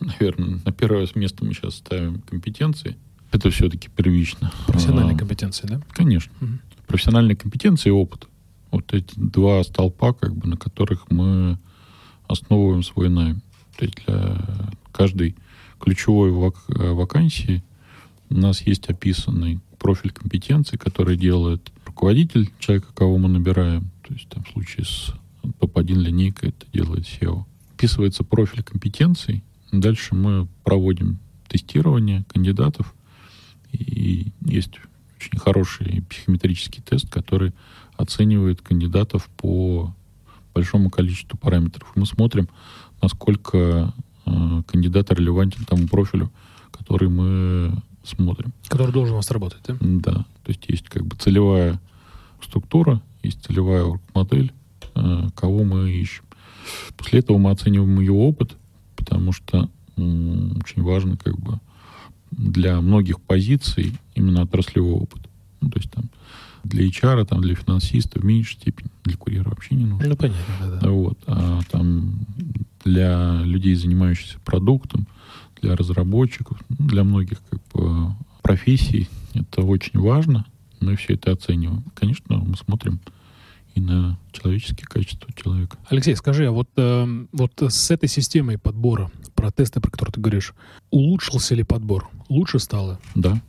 [0.00, 2.96] наверное, на первое место мы сейчас ставим компетенции.
[3.30, 4.50] Это все-таки первично.
[4.66, 5.82] Профессиональные а, компетенции, да?
[5.90, 6.32] Конечно.
[6.40, 6.50] Угу.
[6.86, 8.26] Профессиональные компетенции и опыт
[8.72, 11.58] вот эти два столпа, как бы, на которых мы
[12.26, 13.42] основываем свой найм.
[13.76, 14.38] То есть для
[14.90, 15.36] каждой
[15.78, 17.62] ключевой вак- э, вакансии
[18.30, 23.90] у нас есть описанный профиль компетенций, который делает руководитель человека, кого мы набираем.
[24.06, 25.12] То есть там в случае с
[25.60, 27.44] топ-1 линейкой это делает SEO.
[27.74, 29.44] Описывается профиль компетенций.
[29.70, 32.94] Дальше мы проводим тестирование кандидатов.
[33.72, 34.78] И есть
[35.22, 37.52] очень хороший психометрический тест, который
[37.96, 39.94] оценивает кандидатов по
[40.54, 41.90] большому количеству параметров.
[41.94, 42.48] Мы смотрим,
[43.00, 43.94] насколько
[44.26, 46.32] э, кандидат релевантен тому профилю,
[46.70, 48.52] который мы смотрим.
[48.68, 49.76] Который должен у вас работать, да?
[49.80, 50.14] Да.
[50.14, 51.80] То есть есть как бы целевая
[52.42, 54.52] структура, есть целевая модель,
[54.94, 56.24] э, кого мы ищем.
[56.96, 58.56] После этого мы оцениваем ее опыт,
[58.96, 61.60] потому что э, очень важно как бы
[62.32, 65.22] для многих позиций именно отраслевой опыт.
[65.60, 66.10] Ну, то есть там
[66.64, 70.08] для HR, там, для финансиста в меньшей степени, для курьера вообще не нужно.
[70.08, 70.90] Ну, понятно, да, да.
[70.90, 71.18] Вот.
[71.26, 72.26] А там
[72.84, 75.06] для людей, занимающихся продуктом,
[75.60, 80.44] для разработчиков, ну, для многих как бы, профессий это очень важно.
[80.80, 81.84] Мы все это оцениваем.
[81.94, 82.98] Конечно, мы смотрим
[83.74, 85.78] и на человеческие качества человека.
[85.88, 90.20] Алексей, скажи, а вот, э, вот с этой системой подбора, про тесты, про которые ты
[90.20, 90.54] говоришь,
[90.90, 92.10] улучшился ли подбор?
[92.28, 93.00] Лучше стало?
[93.14, 93.40] Да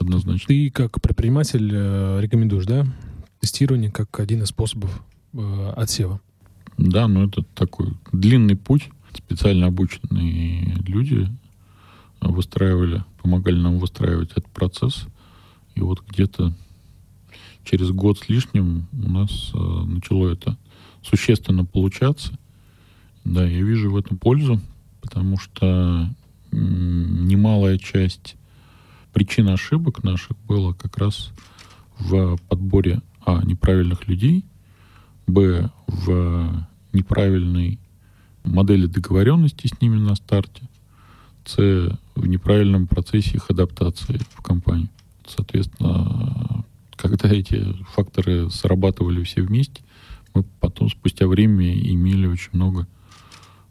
[0.00, 0.46] однозначно.
[0.46, 2.86] Ты как предприниматель э, рекомендуешь, да,
[3.40, 5.02] тестирование как один из способов
[5.32, 6.20] э, отсева?
[6.76, 8.88] Да, но это такой длинный путь.
[9.12, 11.28] Специально обученные люди
[12.20, 15.06] выстраивали, помогали нам выстраивать этот процесс.
[15.74, 16.54] И вот где-то
[17.68, 20.56] через год с лишним у нас э, начало это
[21.02, 22.38] существенно получаться.
[23.24, 24.60] Да, я вижу в этом пользу,
[25.02, 26.08] потому что
[26.50, 28.36] немалая часть
[29.12, 31.30] причина ошибок наших была как раз
[31.98, 33.42] в подборе а.
[33.44, 34.46] неправильных людей,
[35.26, 35.70] б.
[35.88, 37.78] в неправильной
[38.44, 40.62] модели договоренности с ними на старте,
[41.44, 41.56] с.
[42.14, 44.88] в неправильном процессе их адаптации в компанию.
[45.26, 46.64] Соответственно,
[46.98, 49.82] когда эти факторы срабатывали все вместе,
[50.34, 52.86] мы потом спустя время имели очень много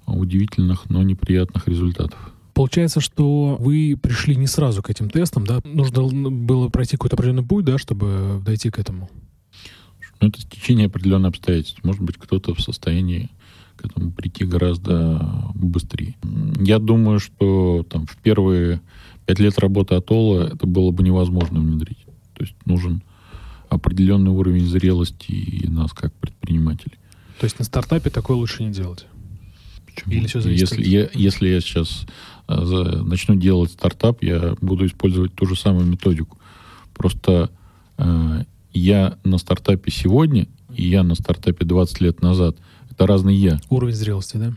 [0.05, 2.33] удивительных, но неприятных результатов.
[2.53, 5.59] Получается, что вы пришли не сразу к этим тестам, да?
[5.63, 9.09] Нужно было пройти какой-то определенный путь, да, чтобы дойти к этому?
[10.19, 11.83] Ну, это течение определенных обстоятельств.
[11.83, 13.29] Может быть, кто-то в состоянии
[13.75, 16.15] к этому прийти гораздо быстрее.
[16.59, 18.81] Я думаю, что там в первые
[19.27, 22.05] пять лет работы Атолла это было бы невозможно внедрить.
[22.33, 23.03] То есть нужен
[23.69, 26.97] определенный уровень зрелости и нас как предпринимателей.
[27.39, 29.05] То есть на стартапе такое лучше не делать?
[29.85, 30.13] Почему?
[30.13, 30.87] Или все зависит если, от...
[30.87, 32.05] я, если я сейчас
[32.47, 36.37] Э, начну делать стартап, я буду использовать ту же самую методику.
[36.93, 37.51] Просто
[37.97, 42.57] э, я на стартапе сегодня и я на стартапе 20 лет назад.
[42.89, 43.59] Это разный я.
[43.69, 44.53] Уровень зрелости, да?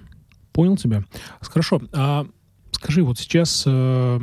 [0.53, 1.05] Понял тебя.
[1.41, 1.83] Хорошо.
[1.93, 2.27] А
[2.73, 4.21] Скажи, вот сейчас э,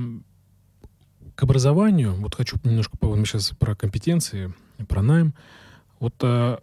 [1.35, 4.53] к образованию, вот хочу немножко, мы сейчас про компетенции,
[4.85, 5.33] про найм.
[5.99, 6.57] Вот э,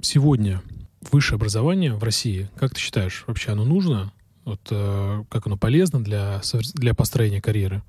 [0.00, 0.62] сегодня
[1.10, 4.12] высшее образование в России, как ты считаешь, вообще оно нужно?
[4.44, 6.40] Вот э, как оно полезно для,
[6.74, 7.82] для построения карьеры?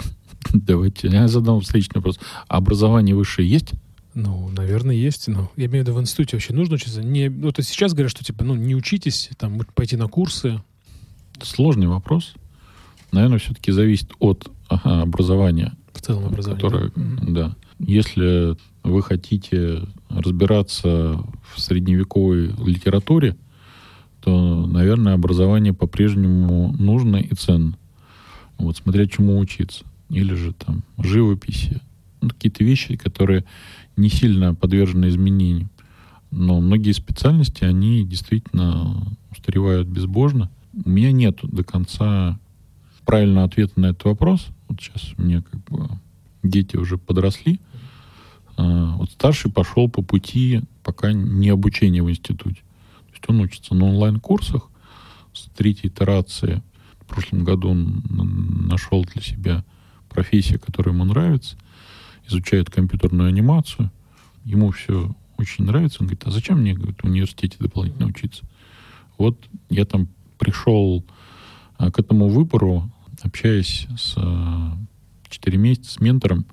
[0.52, 2.18] Давайте, я задам встречный вопрос.
[2.48, 3.74] А образование высшее есть?
[4.14, 5.28] Ну, наверное, есть.
[5.28, 7.02] Но я имею в виду, в институте вообще нужно учиться.
[7.02, 10.60] Не, вот сейчас говорят, что типа, ну, не учитесь, там, пойти на курсы.
[11.40, 12.34] Сложный вопрос.
[13.12, 15.76] Наверное, все-таки зависит от ага, образования.
[15.92, 16.62] В целом образование.
[16.62, 17.48] Которое, да?
[17.48, 17.56] да.
[17.78, 21.22] Если вы хотите разбираться
[21.54, 23.36] в средневековой литературе,
[24.20, 27.78] то, наверное, образование по-прежнему нужно и ценно.
[28.58, 29.84] Вот, смотря чему учиться.
[30.10, 31.80] Или же там живописи.
[32.20, 33.44] Ну, какие-то вещи, которые
[33.96, 35.70] не сильно подвержены изменениям.
[36.30, 40.50] Но многие специальности, они действительно устаревают безбожно.
[40.84, 42.38] У меня нет до конца
[43.04, 44.48] правильного ответа на этот вопрос.
[44.68, 45.88] Вот сейчас мне как бы
[46.42, 47.60] дети уже подросли.
[48.58, 52.60] А, вот старший пошел по пути пока не обучения в институте.
[53.06, 54.68] То есть он учится на онлайн-курсах
[55.32, 56.62] с третьей итерации.
[57.00, 58.02] В прошлом году он
[58.68, 59.64] нашел для себя
[60.08, 61.56] профессию, которая ему нравится,
[62.26, 63.92] изучает компьютерную анимацию.
[64.44, 65.98] Ему все очень нравится.
[66.00, 68.44] Он говорит, а зачем мне говорит, в университете дополнительно учиться?
[69.18, 69.38] Вот
[69.70, 71.04] я там пришел
[71.76, 72.90] а, к этому выбору,
[73.22, 76.44] общаясь с 4 а, месяца с ментором,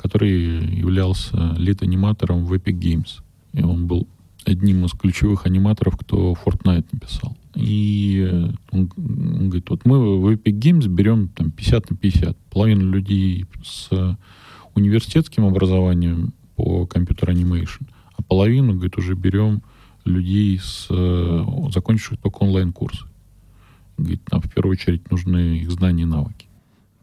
[0.00, 3.22] который являлся лид-аниматором в Epic Games.
[3.52, 4.08] И он был
[4.44, 7.36] одним из ключевых аниматоров, кто Fortnite написал.
[7.54, 12.36] И он, он говорит, вот мы в Epic Games берем там 50 на 50.
[12.50, 13.90] Половина людей с
[14.74, 17.84] университетским образованием по компьютер анимейшн,
[18.16, 19.62] а половину, говорит, уже берем
[20.04, 20.88] людей, с,
[21.72, 23.04] закончивших только онлайн-курсы.
[23.98, 26.46] Говорит, нам в первую очередь нужны их знания и навыки.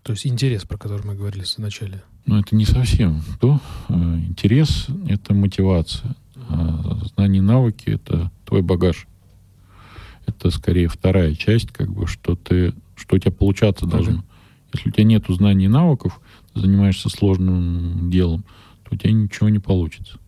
[0.08, 2.02] То есть интерес, про который мы говорили в начале.
[2.26, 3.60] Ну, это не совсем то.
[3.90, 6.16] Э, интерес— это мотивация.
[6.48, 9.06] А знания и навыки— это твой багаж.
[10.26, 13.98] Это скорее вторая часть, как бы, что ты, что у тебя получаться ага.
[13.98, 14.24] должно.
[14.74, 16.22] Если у тебя нет знаний и навыков,
[16.54, 18.46] ты занимаешься сложным делом,
[18.86, 20.20] то у тебя ничего не получится.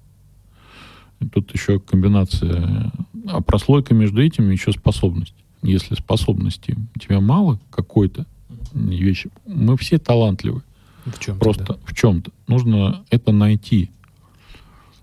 [1.22, 2.92] И тут еще комбинация,
[3.28, 5.36] а прослойка между этим еще способность.
[5.62, 8.26] Если способности у тебя мало какой-то
[8.74, 10.64] вещи, мы все талантливы.
[11.06, 11.78] В чем Просто да.
[11.86, 12.32] в чем-то.
[12.48, 13.92] Нужно это найти.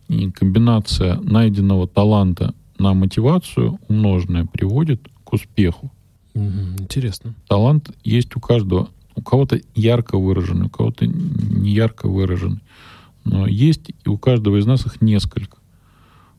[0.09, 5.91] И комбинация найденного таланта на мотивацию умноженная приводит к успеху.
[6.35, 7.35] Угу, интересно.
[7.49, 8.91] Талант есть у каждого.
[9.15, 12.61] У кого-то ярко выраженный, у кого-то не ярко выраженный.
[13.25, 15.57] Но есть и у каждого из нас их несколько.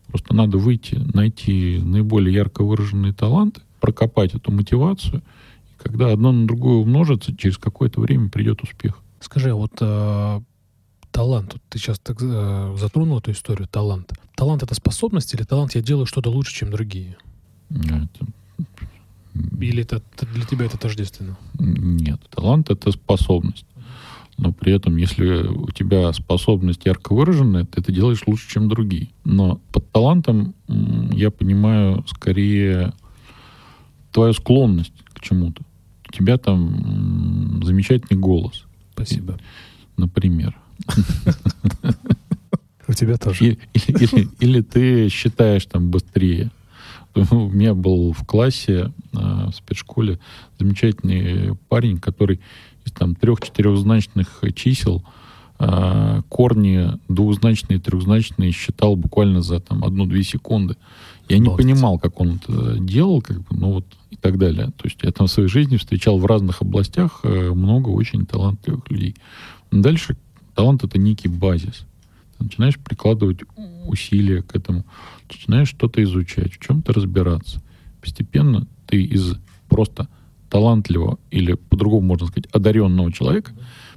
[0.08, 5.22] Просто надо выйти, найти наиболее ярко выраженные таланты, прокопать эту мотивацию.
[5.88, 9.02] Когда одно на другое умножится, через какое-то время придет успех.
[9.21, 10.41] Скажи, а вот э,
[11.12, 14.12] талант, вот ты сейчас так э, затронул эту историю, талант.
[14.36, 17.15] Талант это способность или талант я делаю что-то лучше, чем другие?
[17.69, 18.26] Это...
[19.62, 20.02] Или это,
[20.34, 21.38] для тебя это тождественно?
[21.58, 23.65] Нет, талант это способность.
[24.38, 29.08] Но при этом, если у тебя способность ярко выраженная, ты это делаешь лучше, чем другие.
[29.23, 32.91] Но под талантом я понимаю скорее
[34.12, 35.63] твою склонность к чему-то.
[36.10, 38.65] У тебя там замечательный голос.
[38.93, 39.38] Спасибо.
[39.98, 40.56] Например.
[42.88, 43.58] У тебя тоже.
[44.39, 46.52] Или ты считаешь там быстрее.
[47.13, 50.20] У меня был в классе, а, в спецшколе,
[50.60, 52.39] замечательный парень, который
[52.86, 55.04] из там трех-четырехзначных чисел
[55.58, 60.76] корни двухзначные, трехзначные считал буквально за там одну-две секунды.
[61.30, 64.67] Я не понимал, как он это делал, как бы, ну вот и так далее.
[64.78, 68.89] То есть я там в своей жизни встречал в разных областях э, много очень талантливых
[68.89, 69.15] людей.
[69.72, 70.15] Дальше
[70.56, 71.86] талант это некий базис.
[72.38, 73.39] Ты начинаешь прикладывать
[73.88, 74.86] усилия к этому,
[75.30, 77.62] начинаешь что-то изучать, в чем-то разбираться.
[78.00, 79.36] Постепенно ты из
[79.67, 80.08] просто
[80.49, 83.51] талантливого или по-другому можно сказать одаренного человека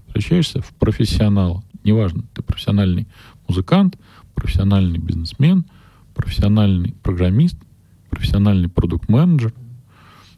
[0.07, 1.63] превращаешься в профессионала.
[1.85, 3.07] Неважно, ты профессиональный
[3.47, 3.97] музыкант,
[4.35, 5.65] профессиональный бизнесмен–
[6.21, 7.57] профессиональный программист,
[8.11, 9.55] профессиональный продукт-менеджер.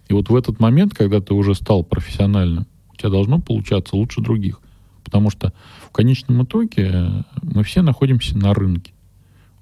[0.09, 4.21] И вот в этот момент, когда ты уже стал профессиональным, у тебя должно получаться лучше
[4.21, 4.61] других.
[5.03, 5.53] Потому что
[5.85, 8.93] в конечном итоге э, мы все находимся на рынке.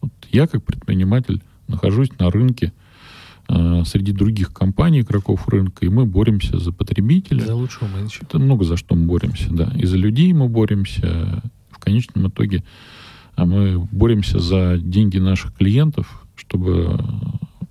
[0.00, 2.72] Вот я как предприниматель нахожусь на рынке
[3.84, 7.44] среди других компаний, игроков рынка, и мы боремся за потребителя.
[7.44, 8.24] За лучшего менеджера.
[8.24, 9.72] Это много за что мы боремся, да.
[9.74, 11.42] И за людей мы боремся.
[11.70, 12.62] В конечном итоге
[13.40, 17.02] а мы боремся за деньги наших клиентов, чтобы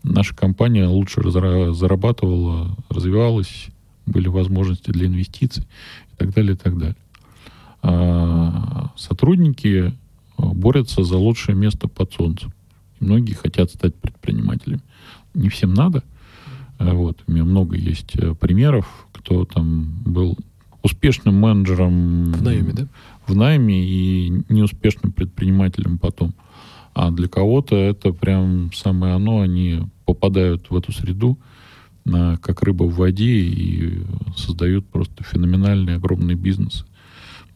[0.02, 3.68] наша компания лучше зарабатывала, развивалась,
[4.08, 5.64] были возможности для инвестиций
[6.12, 6.98] и так далее, и так далее.
[7.84, 9.94] А сотрудники
[10.38, 12.52] борются за лучшее место под солнцем.
[13.00, 14.82] Многие хотят стать предпринимателями.
[15.34, 16.04] Не всем надо.
[16.80, 17.22] Вот.
[17.28, 20.38] У меня много есть э, примеров, кто там был
[20.82, 22.88] успешным менеджером в найме, да?
[23.28, 26.34] В найме и неуспешным предпринимателем потом.
[26.94, 31.38] А для кого-то это прям самое оно, они попадают в эту среду
[32.06, 34.04] на, как рыба в воде и
[34.36, 36.86] создают просто феноменальные огромные бизнесы.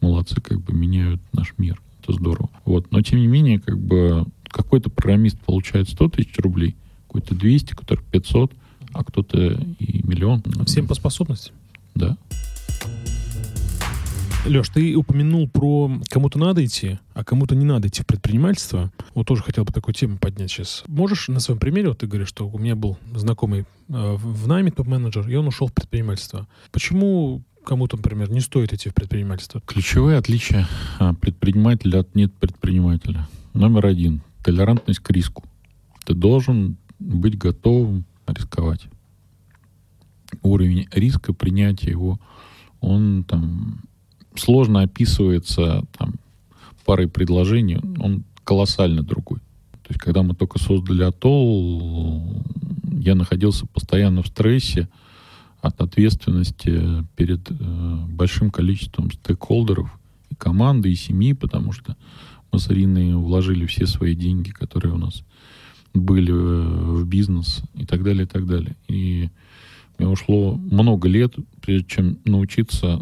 [0.00, 1.80] Молодцы, как бы меняют наш мир.
[2.02, 2.50] Это здорово.
[2.64, 2.92] Вот.
[2.92, 6.76] Но тем не менее, как бы какой-то программист получает 100 тысяч рублей,
[7.14, 8.52] какой-то 200, который 500,
[8.92, 9.38] а кто-то
[9.78, 10.42] и миллион.
[10.66, 11.52] Всем по способности.
[11.94, 12.16] Да.
[14.46, 18.92] Леш, ты упомянул про кому-то надо идти, а кому-то не надо идти в предпринимательство.
[19.14, 20.82] Вот тоже хотел бы такую тему поднять сейчас.
[20.88, 24.72] Можешь на своем примере, вот ты говоришь, что у меня был знакомый э, в найме
[24.72, 26.48] топ-менеджер, и он ушел в предпринимательство.
[26.72, 29.62] Почему кому-то, например, не стоит идти в предпринимательство?
[29.64, 33.28] Ключевые отличия а, предпринимателя от нет предпринимателя.
[33.54, 34.20] Номер один.
[34.42, 35.44] Толерантность к риску.
[36.04, 38.86] Ты должен быть готовым рисковать.
[40.42, 42.18] Уровень риска, принятия его,
[42.80, 43.82] он там
[44.34, 46.14] сложно описывается там,
[46.84, 49.38] парой предложений, он колоссально другой.
[49.84, 52.42] То есть, когда мы только создали Атолл,
[53.00, 54.88] я находился постоянно в стрессе
[55.60, 57.54] от ответственности перед э,
[58.08, 59.98] большим количеством стейкхолдеров
[60.30, 61.96] и команды, и семьи, потому что
[62.52, 65.22] мы с Ириной вложили все свои деньги, которые у нас
[65.94, 68.76] были э, в бизнес и так далее, и так далее.
[68.88, 69.30] И
[69.98, 73.00] мне ушло много лет, прежде чем научиться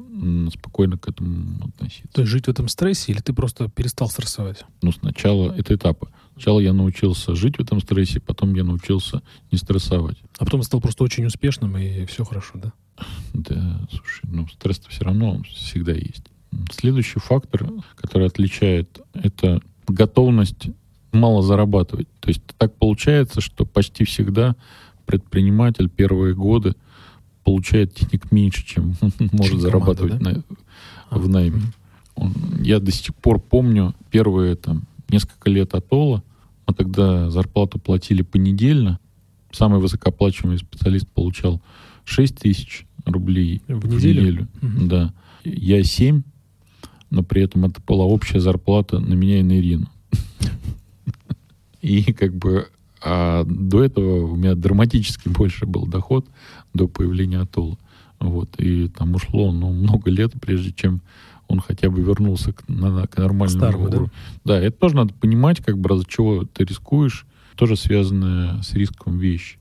[0.52, 2.12] спокойно к этому относиться.
[2.12, 4.64] То есть жить в этом стрессе или ты просто перестал стрессовать?
[4.82, 6.08] Ну, сначала это этапы.
[6.34, 10.18] Сначала я научился жить в этом стрессе, потом я научился не стрессовать.
[10.38, 12.72] А потом стал просто очень успешным, и все хорошо, да?
[13.32, 16.24] Да, слушай, ну стресс все равно всегда есть.
[16.72, 20.68] Следующий фактор, который отличает, это готовность
[21.12, 22.08] мало зарабатывать.
[22.20, 24.56] То есть так получается, что почти всегда
[25.06, 26.74] предприниматель первые годы
[27.44, 28.94] получает денег меньше, чем
[29.32, 30.30] может зарабатывать да?
[30.30, 30.44] на,
[31.10, 31.60] а, в найме.
[32.14, 36.22] Он, я до сих пор помню первые там несколько лет атолла.
[36.66, 38.98] Мы тогда зарплату платили понедельно.
[39.50, 41.60] Самый высокооплачиваемый специалист получал
[42.04, 44.20] 6 тысяч рублей в, в неделю.
[44.22, 44.48] неделю.
[44.62, 44.86] Угу.
[44.86, 45.14] Да.
[45.44, 46.22] Я 7,
[47.10, 49.88] но при этом это была общая зарплата на меня и на Ирину.
[51.82, 52.68] И как бы
[53.04, 56.26] а до этого у меня драматически больше был доход
[56.72, 57.76] до появления Атолла.
[58.20, 58.54] Вот.
[58.58, 61.02] И там ушло ну, много лет, прежде чем
[61.48, 64.10] он хотя бы вернулся к, на, к нормальному Старому, уровню.
[64.44, 64.54] Да?
[64.54, 67.26] да, это тоже надо понимать, как бы ради чего ты рискуешь.
[67.56, 69.58] Тоже связанная с риском вещь.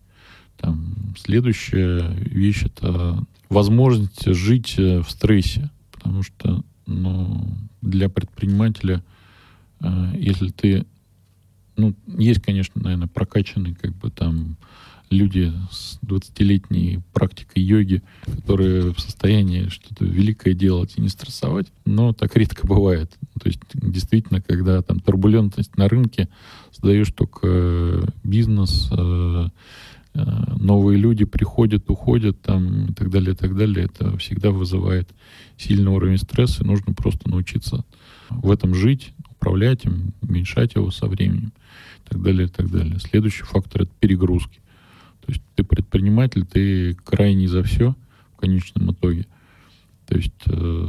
[0.57, 5.69] Там, следующая вещь— это возможность жить э, в стрессе.
[5.91, 7.47] Потому что ну,
[7.81, 9.03] для предпринимателя,
[9.81, 10.85] э, если ты
[11.75, 14.57] ну, есть, конечно, наверное, прокачанные как бы там
[15.11, 22.13] люди с 20-летней практикой йоги, которые в состоянии что-то великое делать и не стрессовать, но
[22.13, 23.11] так редко бывает.
[23.39, 26.29] То есть действительно, когда там турбулентность на рынке,
[26.71, 29.47] создаешь только э, бизнес, э,
[30.13, 30.19] э,
[30.57, 35.09] новые люди приходят, уходят там и так далее, и так далее, это всегда вызывает
[35.57, 37.83] сильный уровень стресса, и нужно просто научиться
[38.29, 41.51] в этом жить, управлять им, уменьшать его со временем
[42.05, 42.99] и так далее, и так далее.
[42.99, 44.59] Следующий фактор— это перегрузки.
[45.25, 47.95] То есть ты предприниматель, ты крайний за все
[48.33, 49.25] в конечном итоге.
[50.05, 50.87] То есть э,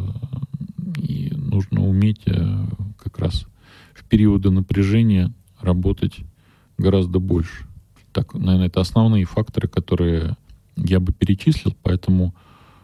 [0.98, 2.66] и нужно уметь э,
[2.98, 3.46] как раз
[3.94, 6.18] в периоды напряжения работать
[6.76, 7.66] гораздо больше.
[8.12, 10.36] Так, наверное, это основные факторы, которые
[10.76, 12.34] я бы перечислил, поэтому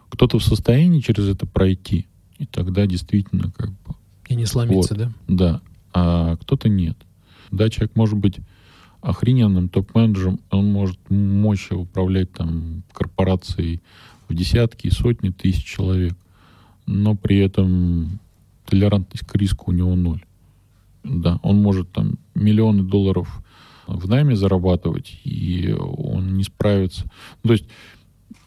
[0.08, 2.06] кто-то в состоянии через это пройти,
[2.38, 3.97] и тогда действительно как бы...
[4.28, 5.12] И не сломиться, вот, да?
[5.26, 5.60] Да,
[5.92, 6.96] а кто-то нет.
[7.50, 8.38] Да, человек может быть
[9.00, 13.80] охрененным топ-менеджером, он может мощь управлять там корпорацией
[14.28, 16.14] в десятки и сотни тысяч человек,
[16.86, 18.18] но при этом
[18.66, 20.24] толерантность к риску у него ноль.
[21.04, 23.42] Да, он может там миллионы долларов
[23.86, 27.04] в найме зарабатывать, и он не справится.
[27.42, 27.64] Ну, то есть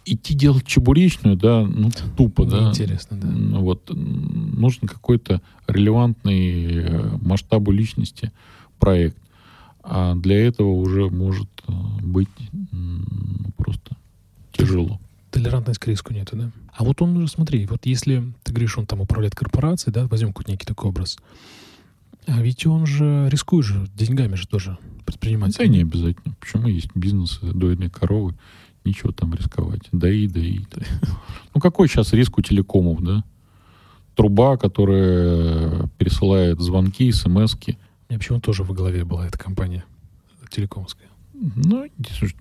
[0.05, 2.69] идти делать чебуречную, да, ну, тупо, да.
[2.69, 3.27] Интересно, да.
[3.59, 8.31] Вот, нужен какой-то релевантный э, масштабу личности
[8.79, 9.17] проект.
[9.83, 11.71] А для этого уже может э,
[12.01, 12.29] быть
[13.57, 13.95] просто
[14.51, 14.99] тяжело.
[15.31, 16.51] Толерантность к риску нету, да?
[16.73, 20.29] А вот он уже, смотри, вот если ты говоришь, он там управляет корпорацией, да, возьмем
[20.29, 21.17] какой-то некий такой образ,
[22.27, 25.57] а ведь он же рискует же деньгами же тоже предприниматель.
[25.57, 26.35] Да не обязательно.
[26.39, 28.35] Почему есть бизнес дойные коровы?
[28.83, 29.81] Ничего там рисковать.
[29.91, 30.61] Да и, да и.
[31.53, 33.23] Ну, какой сейчас риск у телекомов, да?
[34.15, 37.77] Труба, которая пересылает звонки, смс-ки.
[38.09, 39.85] Мне почему тоже в голове была эта компания
[40.49, 41.09] телекомская.
[41.33, 41.87] Ну,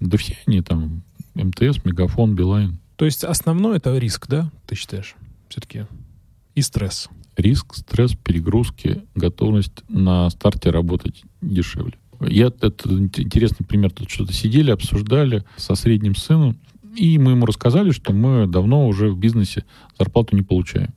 [0.01, 1.03] да все они там,
[1.35, 2.79] МТС, Мегафон, Билайн.
[2.97, 5.15] То есть основной это риск, да, ты считаешь?
[5.49, 5.87] Все-таки
[6.55, 7.09] и стресс.
[7.37, 11.95] Риск, стресс, перегрузки, готовность на старте работать дешевле.
[12.21, 16.57] Я, это интересный пример, тут что-то сидели, обсуждали со средним сыном,
[16.97, 19.65] и мы ему рассказали, что мы давно уже в бизнесе
[19.99, 20.91] зарплату не получаем.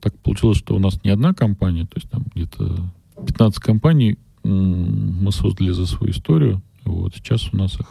[0.00, 2.90] Так получилось, что у нас не одна компания, то есть там где-то
[3.24, 6.62] 15 компаний мы создали за свою историю.
[6.84, 7.86] Вот сейчас у нас их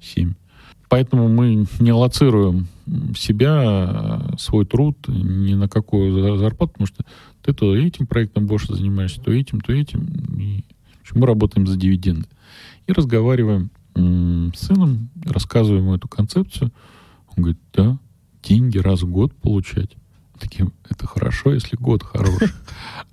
[0.00, 0.34] 7.
[0.88, 2.68] Поэтому мы не лоцируем
[3.16, 7.04] себя, свой труд ни на какую зарплату, потому что
[7.42, 10.06] ты то этим проектом больше занимаешься, то этим, то этим.
[10.38, 10.64] И
[11.14, 12.28] мы работаем за дивиденды.
[12.86, 16.72] И разговариваем с сыном, рассказываем ему эту концепцию.
[17.28, 17.98] Он говорит, да,
[18.42, 19.96] деньги раз в год получать.
[20.38, 22.48] Таким, это хорошо, если год хороший.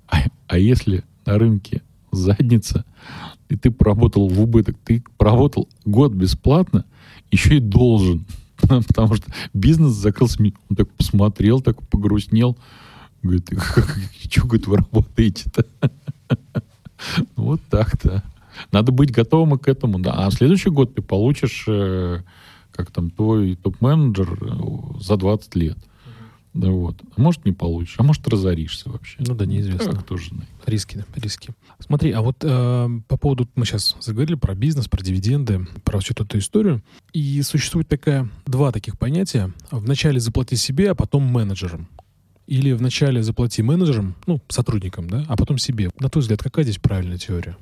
[0.06, 0.18] А,
[0.48, 1.82] а если на рынке
[2.12, 2.84] задница,
[3.48, 6.84] и ты поработал в убыток, ты поработал год бесплатно,
[7.30, 8.26] еще и должен.
[8.60, 10.38] Потому что бизнес закрылся.
[10.42, 12.56] Он так посмотрел, так погрустнел.
[13.22, 13.50] Говорит,
[14.20, 15.66] что, говорит, вы работаете-то?
[17.36, 18.22] Вот так-то.
[18.72, 20.12] Надо быть готовым к этому, да.
[20.12, 22.20] А в следующий год ты получишь, э,
[22.70, 25.78] как там, твой топ-менеджер э, за 20 лет.
[26.54, 26.96] Да вот.
[27.16, 29.16] А может, не получишь, а может, разоришься вообще.
[29.18, 29.90] Ну да, неизвестно.
[29.90, 30.48] Как тоже знает.
[30.66, 31.50] Риски, риски.
[31.80, 36.14] Смотри, а вот э, по поводу, мы сейчас заговорили про бизнес, про дивиденды, про всю
[36.14, 36.80] эту историю.
[37.12, 39.52] И существует такая, два таких понятия.
[39.72, 41.88] Вначале заплати себе, а потом менеджерам.
[42.46, 45.90] Или вначале заплати менеджерам, ну, сотрудникам, да, а потом себе.
[45.98, 47.56] На твой взгляд, какая здесь правильная теория?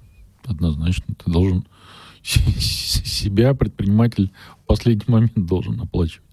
[0.44, 1.14] Однозначно.
[1.24, 1.64] Ты должен
[2.22, 4.30] себя, предприниматель,
[4.64, 6.26] в последний момент должен оплачивать.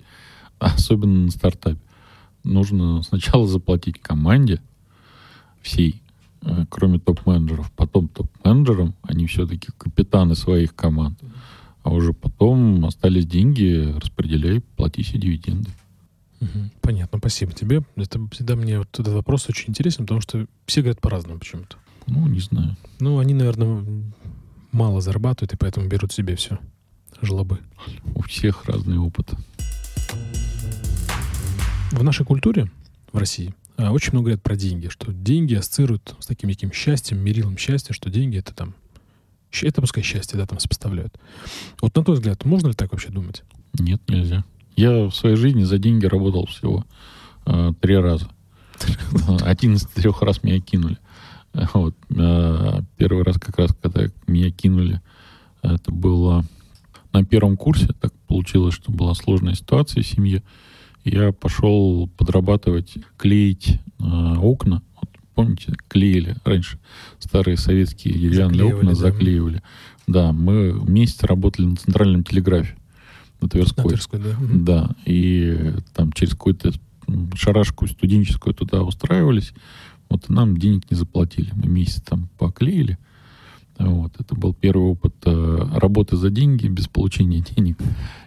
[0.58, 1.80] Особенно на стартапе
[2.44, 4.62] нужно сначала заплатить команде
[5.62, 6.02] всей,
[6.42, 11.20] э, кроме топ-менеджеров, потом топ-менеджерам, они все-таки капитаны своих команд,
[11.84, 15.70] а уже потом остались деньги, распределяй, плати себе дивиденды.
[16.82, 17.84] Понятно, спасибо тебе.
[17.96, 21.78] Это всегда мне вот этот вопрос очень интересен, потому что все говорят по-разному почему-то.
[22.08, 22.76] Ну, не знаю.
[23.00, 23.86] Ну, они, наверное,
[24.72, 26.60] мало зарабатывают, и поэтому берут себе все
[27.22, 27.60] жлобы.
[28.16, 29.32] У всех разный опыт.
[31.92, 32.72] В нашей культуре
[33.12, 37.18] в России а, очень много говорят про деньги, что деньги ассоциируют с таким неким счастьем,
[37.20, 38.76] мерилом счастья, что деньги это там
[39.64, 41.18] это пускай счастье, да, там сопоставляют.
[41.82, 43.44] Вот на твой взгляд, можно ли так вообще думать?
[43.80, 44.46] Нет, нельзя.
[44.80, 46.86] Я в своей жизни за деньги работал всего
[47.46, 48.30] э, три раза.
[49.42, 50.98] Один из трех раз меня кинули.
[51.74, 51.96] Вот.
[52.16, 55.02] Э, первый раз как раз, когда меня кинули,
[55.64, 56.46] это было
[57.12, 57.88] на первом курсе.
[58.00, 60.44] Так получилось, что была сложная ситуация в семье
[61.04, 64.04] я пошел подрабатывать, клеить э,
[64.38, 64.82] окна.
[64.96, 66.80] Вот, помните, клеили раньше
[67.20, 68.96] старые советские деревянные заклеивали, окна, да.
[68.96, 69.64] заклеивали.
[70.08, 72.78] Да, мы месяц работали на центральном телеграфе
[73.42, 73.84] на Тверской.
[73.84, 74.36] На Тверской, да.
[74.40, 76.72] Да, и там через какую-то
[77.36, 79.54] шарашку студенческую туда устраивались.
[80.10, 81.52] Вот и нам денег не заплатили.
[81.54, 82.98] Мы месяц там поклеили.
[83.78, 84.14] Вот.
[84.20, 87.78] Это был первый опыт э, работы за деньги без получения денег.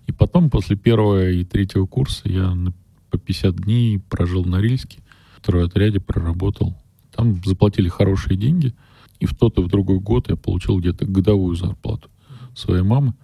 [0.07, 2.57] И потом, после первого и третьего курса, я
[3.11, 5.01] по 50 дней прожил на Рильске.
[5.37, 6.75] Второй отряде проработал.
[7.15, 8.75] Там заплатили хорошие деньги.
[9.21, 12.09] И в тот и в другой год я получил где-то годовую зарплату
[12.55, 13.15] своей мамы.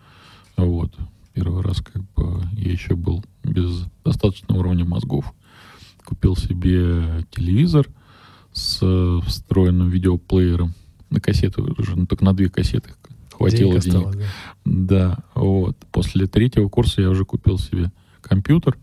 [0.56, 0.92] Вот.
[1.38, 5.32] Первый раз как бы я еще был без достаточного уровня мозгов.
[6.04, 7.86] Купил себе телевизор
[8.52, 8.80] с
[9.24, 10.74] встроенным видеоплеером
[11.10, 12.90] на кассету уже, ну, только на две кассеты
[13.30, 13.84] хватило денег.
[13.84, 13.96] денег.
[13.98, 14.26] Осталось, да.
[14.64, 15.76] да, вот.
[15.92, 18.76] После третьего курса я уже купил себе компьютер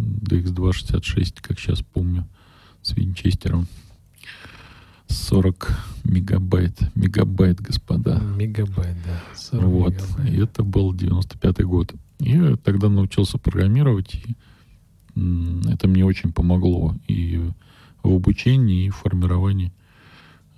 [0.00, 2.26] DX266, как сейчас помню,
[2.82, 3.68] с винчестером.
[5.08, 5.70] 40
[6.04, 6.78] мегабайт.
[6.94, 8.20] Мегабайт, господа.
[8.36, 9.58] Мегабайт, да.
[9.58, 9.94] Вот.
[9.94, 10.32] Мегабайт.
[10.32, 11.94] И это был 95-й год.
[12.20, 14.36] Я тогда научился программировать, и
[15.68, 17.50] это мне очень помогло и
[18.02, 19.72] в обучении, и в формировании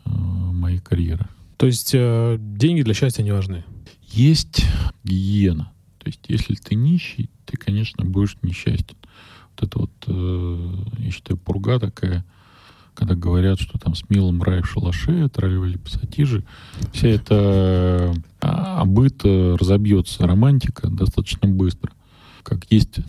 [0.06, 0.10] Э,
[0.52, 1.26] моей карьеры.
[1.56, 3.64] То есть э, деньги для счастья не важны?
[4.02, 4.64] Есть
[5.04, 5.72] гиена.
[5.98, 8.96] То есть если ты нищий, ты, конечно, будешь несчастен.
[9.50, 12.24] Вот это вот, э, я считаю, пурга такая,
[12.96, 16.44] когда говорят, что там с милым рай в шалаше, тролливали пассатижи,
[16.92, 21.92] вся эта а, быт разобьется, романтика достаточно быстро.
[22.42, 23.00] Как есть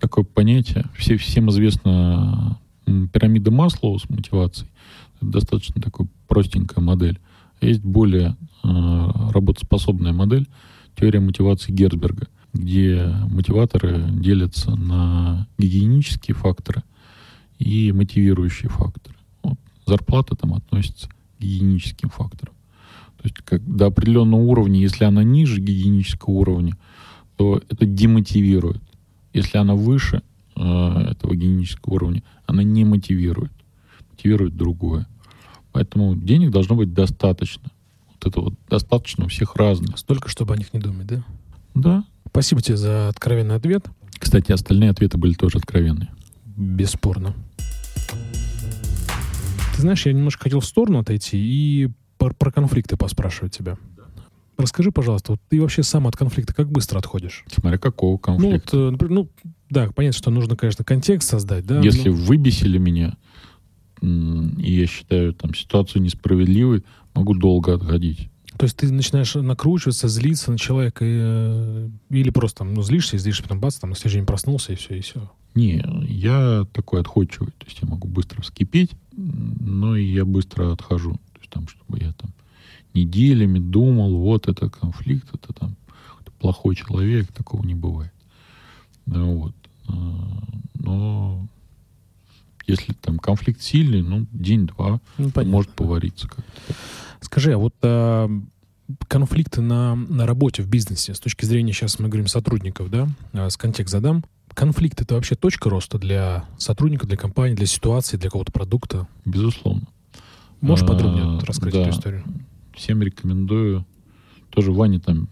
[0.00, 4.70] такое понятие, все, всем известна пирамида Маслоу с мотивацией.
[5.20, 7.18] Достаточно такой простенькая модель.
[7.60, 8.68] Есть более э,
[9.30, 10.48] работоспособная модель,
[10.96, 12.26] теория мотивации Герцберга.
[12.52, 16.82] где мотиваторы делятся на гигиенические факторы
[17.58, 19.11] и мотивирующие факторы.
[19.86, 22.54] Зарплата там относится к гигиеническим факторам.
[23.18, 26.76] То есть как до определенного уровня, если она ниже гигиенического уровня,
[27.36, 28.82] то это демотивирует.
[29.32, 30.22] Если она выше
[30.56, 33.52] э, этого гигиенического уровня, она не мотивирует.
[34.10, 35.06] Мотивирует другое.
[35.72, 37.70] Поэтому денег должно быть достаточно.
[38.08, 39.98] Вот это вот достаточно у всех разных.
[39.98, 41.24] Столько, чтобы о них не думать, да?
[41.74, 42.04] Да.
[42.28, 43.86] Спасибо тебе за откровенный ответ.
[44.18, 46.10] Кстати, остальные ответы были тоже откровенные.
[46.56, 47.34] Бесспорно.
[49.74, 53.76] Ты знаешь, я немножко хотел в сторону отойти и про, про конфликты поспрашивать тебя.
[54.58, 57.44] Расскажи, пожалуйста, вот ты вообще сам от конфликта как быстро отходишь?
[57.50, 58.76] Смотря какого конфликта.
[58.76, 59.28] Ну, вот, например, ну,
[59.70, 61.80] да, понятно, что нужно, конечно, контекст создать, да.
[61.80, 62.14] Если но...
[62.14, 63.16] выбесили меня,
[64.02, 68.28] и я считаю там ситуацию несправедливой, могу долго отходить.
[68.62, 73.16] То есть ты начинаешь накручиваться, злиться на человека, и, э, или просто там, ну, злишься,
[73.16, 75.28] и злишься, потом бац, там, на следующий день проснулся, и все, и все.
[75.56, 77.50] Не, я такой отходчивый.
[77.58, 81.14] То есть я могу быстро вскипеть, но и я быстро отхожу.
[81.14, 82.30] То есть там, чтобы я там
[82.94, 85.74] неделями думал, вот это конфликт, это там
[86.38, 88.14] плохой человек, такого не бывает.
[89.06, 89.56] Вот.
[89.88, 89.92] А,
[90.74, 91.48] но
[92.68, 96.74] если там конфликт сильный, ну, день-два ну, может повариться как-то.
[97.22, 98.28] Скажи, а вот а,
[99.08, 103.48] конфликты на, на работе, в бизнесе, с точки зрения, сейчас мы говорим, сотрудников, да, а,
[103.48, 108.28] с контекст задам, конфликт это вообще точка роста для сотрудника, для компании, для ситуации, для
[108.28, 109.06] какого-то продукта?
[109.24, 109.86] Безусловно.
[110.60, 111.80] Можешь подробнее а, рассказать да.
[111.82, 112.24] эту историю?
[112.74, 113.86] Всем рекомендую.
[114.50, 115.28] Тоже Ване там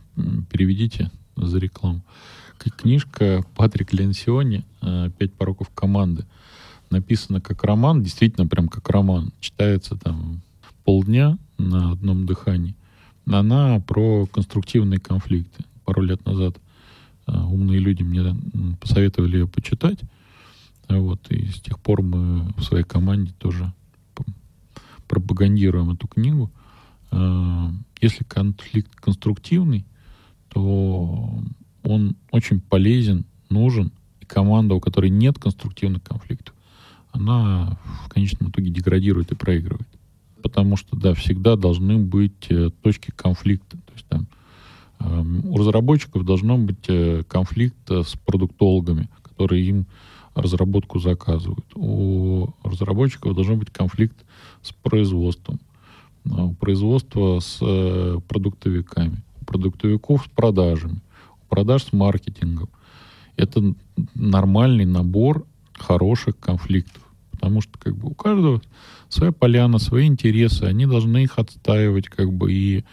[0.51, 2.03] переведите за рекламу.
[2.59, 4.65] Книжка Патрик Ленсиони
[5.19, 6.27] «Пять пороков команды».
[6.91, 9.33] Написана как роман, действительно прям как роман.
[9.41, 10.43] Читается там
[10.91, 12.75] полдня на одном дыхании.
[13.25, 15.63] Она про конструктивные конфликты.
[15.85, 16.57] Пару лет назад
[17.27, 18.37] а, умные люди мне
[18.81, 20.01] посоветовали ее почитать.
[20.89, 23.73] Вот, и с тех пор мы в своей команде тоже
[25.07, 26.51] пропагандируем эту книгу.
[27.13, 27.71] А,
[28.01, 29.87] если конфликт конструктивный,
[30.49, 31.41] то
[31.85, 33.93] он очень полезен, нужен.
[34.21, 36.53] И команда, у которой нет конструктивных конфликтов,
[37.13, 39.87] она в конечном итоге деградирует и проигрывает.
[40.43, 43.77] Потому что, да, всегда должны быть э, точки конфликта.
[43.77, 44.27] То есть там
[45.01, 49.87] Эм, у разработчиков должно быть э, конфликт э, с продуктологами, которые им
[50.35, 51.65] разработку заказывают.
[51.75, 54.17] У разработчиков должен быть конфликт
[54.63, 55.59] с производством.
[56.25, 57.59] У производства с
[58.29, 59.23] продуктовиками.
[59.41, 61.01] У продуктовиков с продажами.
[61.43, 62.69] У продаж с маркетингом.
[63.37, 63.75] Это
[64.15, 67.03] нормальный набор хороших конфликтов.
[67.41, 68.61] Потому что как бы у каждого
[69.09, 70.65] своя поляна, свои интересы.
[70.65, 72.85] Они должны их отстаивать как бы и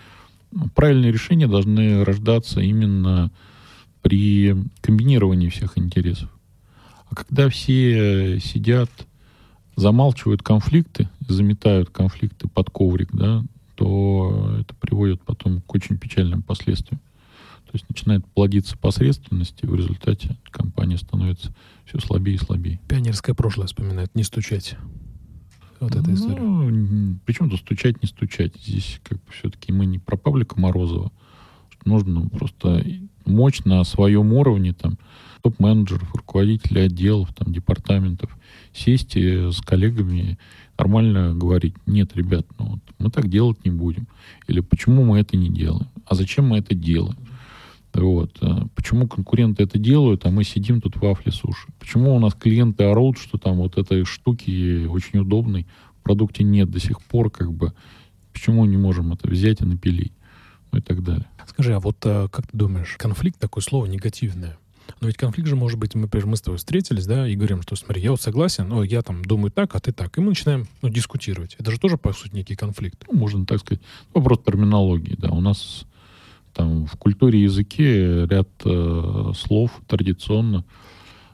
[0.74, 3.30] правильные решения должны рождаться именно
[4.02, 6.30] при комбинировании всех интересов.
[7.10, 8.90] А когда все сидят,
[9.76, 13.44] замалчивают конфликты, заметают конфликты под коврик, да,
[13.76, 17.02] то это приводит потом к очень печальным последствиям.
[17.68, 21.54] То есть начинает плодиться посредственность, и в результате компания становится
[21.86, 22.80] все слабее и слабее.
[22.88, 24.78] Пионерское прошлое вспоминает, не стучать
[25.80, 26.42] вот эта история?
[26.42, 28.56] Ну, причем тут стучать, не стучать.
[28.56, 31.12] Здесь как бы все-таки мы не про Павлика Морозова.
[31.86, 32.86] Нужно просто
[33.26, 34.98] мощь на своем уровне, там,
[35.42, 38.36] топ-менеджеров, руководителей отделов, там, департаментов,
[38.74, 40.38] сесть и с коллегами
[40.78, 44.08] нормально говорить, нет, ребят, ну вот, мы так делать не будем.
[44.48, 45.88] Или почему мы это не делаем?
[46.06, 47.18] А зачем мы это делаем?
[47.94, 48.38] Вот.
[48.42, 51.68] А почему конкуренты это делают, а мы сидим тут в вафли суши?
[51.80, 55.66] Почему у нас клиенты орут, что там вот этой штуки очень удобной
[56.00, 57.74] в продукте нет до сих пор, как бы,
[58.34, 60.14] почему не можем это взять и напилить?
[60.72, 61.28] Ну и так далее.
[61.48, 64.58] Скажи, а вот а, как ты думаешь, конфликт такое слово негативное?
[65.02, 67.76] Но ведь конфликт же может быть, например, мы с тобой встретились, да, и говорим, что
[67.76, 70.18] смотри, я вот согласен, но я там думаю так, а ты так.
[70.18, 71.56] И мы начинаем ну, дискутировать.
[71.60, 73.04] Это же тоже, по сути, некий конфликт.
[73.08, 73.82] Ну, можно так сказать.
[74.14, 75.30] Вопрос терминологии, да.
[75.30, 75.86] У нас
[76.58, 80.66] там в культуре языке ряд э, слов традиционно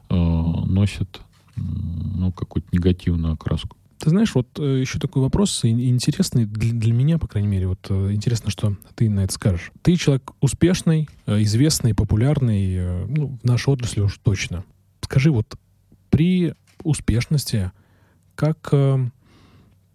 [0.09, 1.21] э, носят
[1.55, 3.77] ну, какую-то негативную окраску.
[3.99, 7.67] Ты знаешь, вот э, еще такой вопрос интересный для, для меня, по крайней мере.
[7.67, 9.71] Вот э, интересно, что ты на это скажешь.
[9.81, 14.65] Ты человек успешный, э, известный, популярный, ну, в нашей отрасли уж точно.
[14.99, 15.57] Скажи, вот
[16.09, 16.53] при
[16.83, 17.71] успешности,
[18.35, 19.09] как э,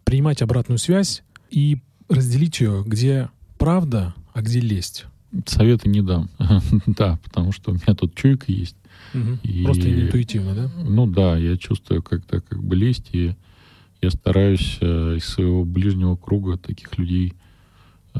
[0.04, 5.04] принимать обратную связь и разделить ее, где правда, а где лесть?
[5.46, 6.30] Совета не дам.
[6.86, 8.76] да, потому что у меня тут чуйка есть.
[9.14, 9.38] Угу.
[9.42, 10.70] И, Просто интуитивно, да?
[10.84, 13.34] Ну да, я чувствую как-то как бы лезть, и
[14.00, 17.34] я стараюсь э, из своего ближнего круга таких людей
[18.14, 18.18] э,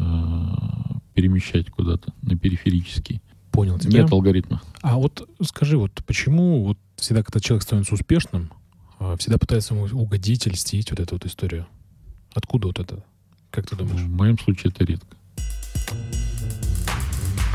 [1.15, 3.21] перемещать куда-то на периферический.
[3.53, 4.03] понял тебя.
[4.03, 4.63] Нет алгоритма.
[4.83, 8.51] А вот скажи, вот почему вот всегда, когда человек становится успешным,
[8.99, 11.67] а, всегда пытается ему угодить, льстить, вот эту вот историю?
[12.35, 13.05] Откуда вот это?
[13.51, 14.01] Как ты думаешь?
[14.01, 15.17] В моем случае это редко.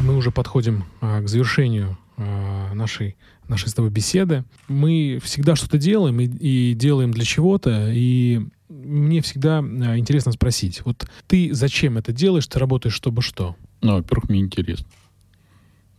[0.04, 3.16] Мы уже подходим а, к завершению а, нашей,
[3.48, 4.44] нашей с тобой беседы.
[4.68, 10.82] Мы всегда что-то делаем и, и делаем для чего-то, и мне всегда а, интересно спросить,
[10.84, 13.56] вот ты зачем это делаешь, ты работаешь, чтобы что?
[13.82, 14.88] Ну, во-первых, мне интересно.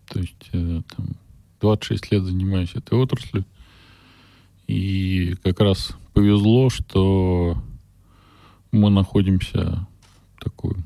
[0.09, 1.17] То есть э, там,
[1.63, 3.47] 26 лет занимаюсь этой отраслью,
[4.67, 7.57] и как раз повезло, что
[8.71, 9.87] мы находимся
[10.37, 10.77] в такой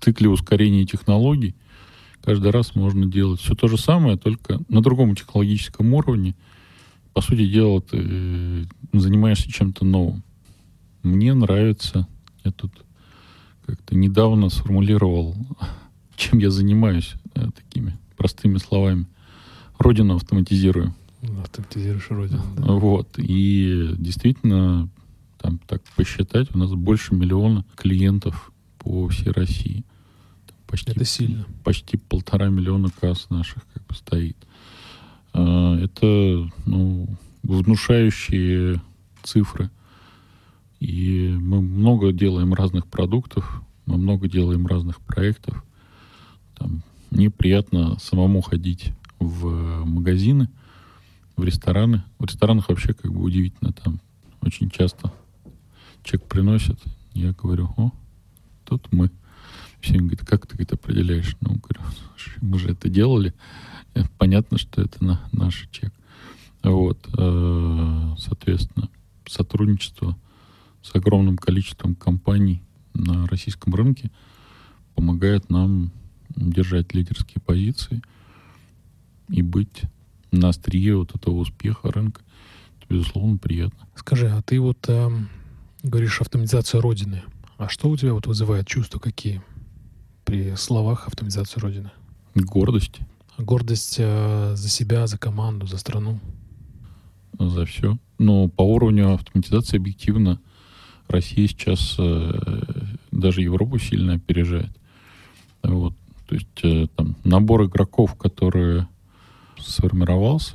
[0.00, 1.54] цикле ускорения технологий.
[2.22, 6.34] Каждый раз можно делать все то же самое, только на другом технологическом уровне.
[7.12, 10.22] По сути дела, ты э, занимаешься чем-то новым.
[11.02, 12.06] Мне нравится,
[12.44, 12.72] я тут
[13.66, 15.34] как-то недавно сформулировал,
[16.16, 19.06] чем я занимаюсь э, такими простыми словами.
[19.78, 20.94] Родину автоматизирую.
[21.42, 22.42] Автоматизируешь родину.
[22.56, 22.72] Да.
[22.72, 23.14] Вот.
[23.16, 24.90] И действительно,
[25.38, 29.84] там так посчитать, у нас больше миллиона клиентов по всей России.
[30.70, 31.46] Почти, это сильно.
[31.64, 34.36] Почти полтора миллиона касс наших как бы стоит.
[35.32, 37.08] А, это ну,
[37.42, 38.80] внушающие
[39.24, 39.70] цифры.
[40.78, 45.62] И мы много делаем разных продуктов, мы много делаем разных проектов.
[46.56, 50.48] Там, мне приятно самому ходить в магазины,
[51.36, 52.04] в рестораны.
[52.18, 53.72] В ресторанах вообще как бы удивительно.
[53.72, 54.00] Там
[54.40, 55.12] очень часто
[56.04, 56.78] человек приносит,
[57.12, 57.90] я говорю, о,
[58.64, 59.10] тут мы.
[59.80, 61.36] Все говорят, как ты это определяешь?
[61.40, 61.80] Ну, говорю,
[62.40, 63.34] мы же это делали.
[64.18, 65.92] Понятно, что это на, наш чек.
[66.62, 68.88] Вот, э, соответственно,
[69.26, 70.16] сотрудничество
[70.82, 72.62] с огромным количеством компаний
[72.94, 74.10] на российском рынке
[74.94, 75.90] помогает нам
[76.28, 78.02] держать лидерские позиции
[79.28, 79.82] и быть
[80.32, 82.22] на острие вот этого успеха рынка.
[82.78, 83.88] Это, безусловно, приятно.
[83.94, 85.10] Скажи, а ты вот э,
[85.82, 87.22] говоришь автоматизация Родины.
[87.56, 89.42] А что у тебя вот вызывает чувства какие
[90.30, 91.90] при словах автоматизация Родины?
[92.36, 93.00] Гордость.
[93.36, 96.20] Гордость э, за себя, за команду, за страну?
[97.36, 97.98] За все.
[98.18, 100.40] Но по уровню автоматизации объективно
[101.08, 102.32] Россия сейчас э,
[103.10, 104.70] даже Европу сильно опережает.
[105.64, 105.94] Вот.
[106.28, 108.86] То есть э, там набор игроков, которые
[109.58, 110.54] сформировался,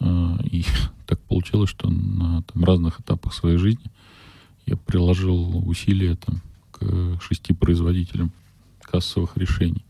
[0.00, 0.64] э, и
[1.06, 3.90] так получилось, что на там, разных этапах своей жизни
[4.64, 8.32] я приложил усилия там, к шести производителям
[8.92, 9.84] кассовых решений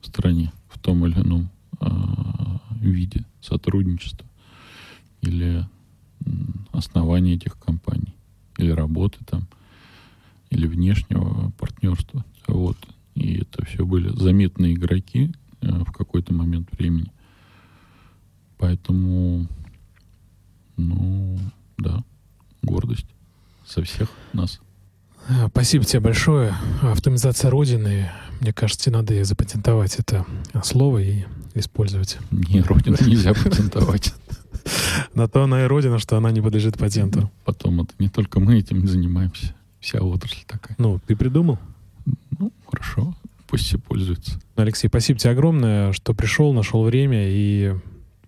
[0.00, 1.50] в стране в том или ином
[1.80, 1.86] э,
[2.80, 4.26] виде сотрудничества
[5.22, 5.66] или
[6.72, 8.14] основания этих компаний,
[8.56, 9.48] или работы там,
[10.50, 12.24] или внешнего партнерства.
[12.46, 12.76] Вот.
[13.16, 17.10] И это все были заметные игроки э, в какой-то момент времени.
[18.58, 19.48] Поэтому,
[20.76, 21.38] ну,
[21.76, 22.04] да,
[22.62, 23.06] гордость
[23.66, 24.60] со всех нас.
[25.50, 26.54] Спасибо тебе большое.
[26.82, 28.10] Автоматизация Родины.
[28.40, 30.26] Мне кажется, надо запатентовать это
[30.62, 32.18] слово и использовать.
[32.30, 34.14] Не, Родину нельзя патентовать.
[35.14, 37.30] На то она и Родина, что она не подлежит патенту.
[37.44, 39.54] Потом это не только мы этим занимаемся.
[39.80, 40.76] Вся отрасль такая.
[40.78, 41.58] Ну, ты придумал?
[42.38, 43.14] Ну, хорошо.
[43.46, 44.40] Пусть все пользуются.
[44.56, 47.74] Алексей, спасибо тебе огромное, что пришел, нашел время и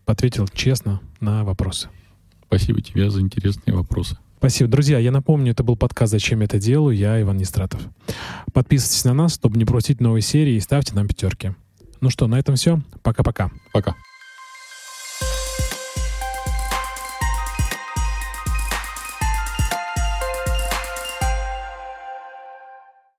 [0.04, 1.88] ответил честно на вопросы.
[2.46, 4.16] Спасибо тебе за интересные вопросы.
[4.38, 4.70] Спасибо.
[4.70, 7.80] Друзья, я напомню, это был подкаст «Зачем я это делаю?» Я Иван Нестратов.
[8.52, 11.54] Подписывайтесь на нас, чтобы не пропустить новые серии и ставьте нам пятерки.
[12.00, 12.80] Ну что, на этом все.
[13.02, 13.50] Пока-пока.
[13.72, 13.90] Пока.
[13.90, 13.94] -пока.
[13.94, 14.15] Пока.